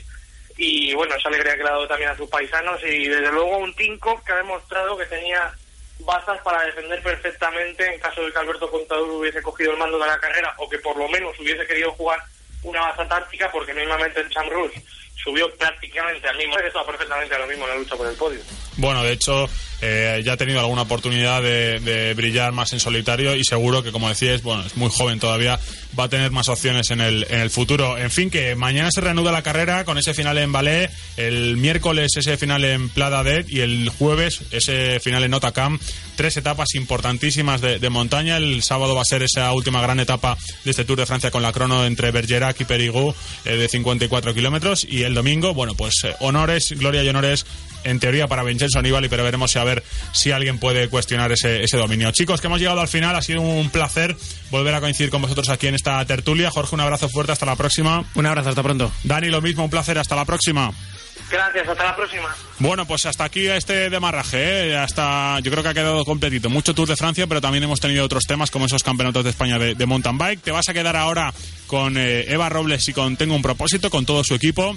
[0.56, 3.58] y bueno, esa alegría que le ha dado también a sus paisanos y desde luego
[3.58, 5.52] un Tinko que ha demostrado que tenía
[6.00, 10.06] bazas para defender perfectamente en caso de que Alberto Contador hubiese cogido el mando de
[10.06, 12.20] la carrera o que por lo menos hubiese querido jugar
[12.62, 14.78] una baza táctica porque mismamente el Sam Rush
[15.22, 18.40] subió prácticamente al mismo, estaba perfectamente a lo mismo en la lucha por el podio.
[18.76, 19.48] Bueno, de hecho,
[19.80, 23.92] eh, ya ha tenido alguna oportunidad de, de, brillar más en solitario y seguro que,
[23.92, 25.58] como decíais, bueno, es muy joven todavía,
[25.98, 27.98] va a tener más opciones en el, en el futuro.
[27.98, 32.12] En fin, que mañana se reanuda la carrera con ese final en Ballet, el miércoles
[32.16, 35.78] ese final en Plada Dead y el jueves ese final en Otacam.
[36.16, 38.38] Tres etapas importantísimas de, de, montaña.
[38.38, 41.42] El sábado va a ser esa última gran etapa de este Tour de Francia con
[41.42, 43.14] la crono entre Bergerac y Perigou
[43.44, 44.86] eh, de 54 kilómetros.
[44.88, 47.44] Y el domingo, bueno, pues eh, honores, gloria y honores
[47.84, 51.76] en teoría para Vincenzo Nibali, pero veremos a ver si alguien puede cuestionar ese, ese,
[51.76, 52.10] dominio.
[52.12, 54.16] Chicos, que hemos llegado al final, ha sido un placer
[54.50, 56.50] volver a coincidir con vosotros aquí en esta tertulia.
[56.50, 58.04] Jorge, un abrazo fuerte, hasta la próxima.
[58.14, 58.90] Un abrazo, hasta pronto.
[59.04, 60.72] Dani, lo mismo, un placer, hasta la próxima.
[61.30, 62.34] Gracias, hasta la próxima.
[62.58, 64.76] Bueno, pues hasta aquí este demarraje, ¿eh?
[64.76, 66.48] hasta yo creo que ha quedado completito.
[66.50, 69.58] Mucho Tour de Francia, pero también hemos tenido otros temas como esos campeonatos de España
[69.58, 70.42] de, de mountain bike.
[70.42, 71.34] Te vas a quedar ahora
[71.66, 74.76] con eh, Eva Robles y con Tengo un propósito, con todo su equipo.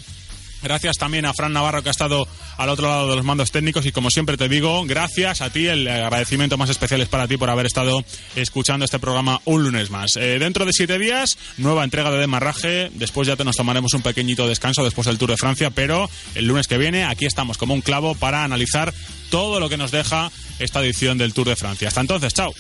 [0.62, 3.86] Gracias también a Fran Navarro que ha estado al otro lado de los mandos técnicos
[3.86, 7.38] y como siempre te digo, gracias a ti, el agradecimiento más especial es para ti
[7.38, 8.04] por haber estado
[8.36, 10.18] escuchando este programa un lunes más.
[10.18, 14.02] Eh, dentro de siete días, nueva entrega de demarraje, después ya te nos tomaremos un
[14.02, 17.74] pequeñito descanso después del Tour de Francia, pero el lunes que viene aquí estamos como
[17.74, 18.94] un clavo para analizar
[19.30, 21.88] todo lo que nos deja esta edición del Tour de Francia.
[21.88, 22.54] Hasta entonces, chao.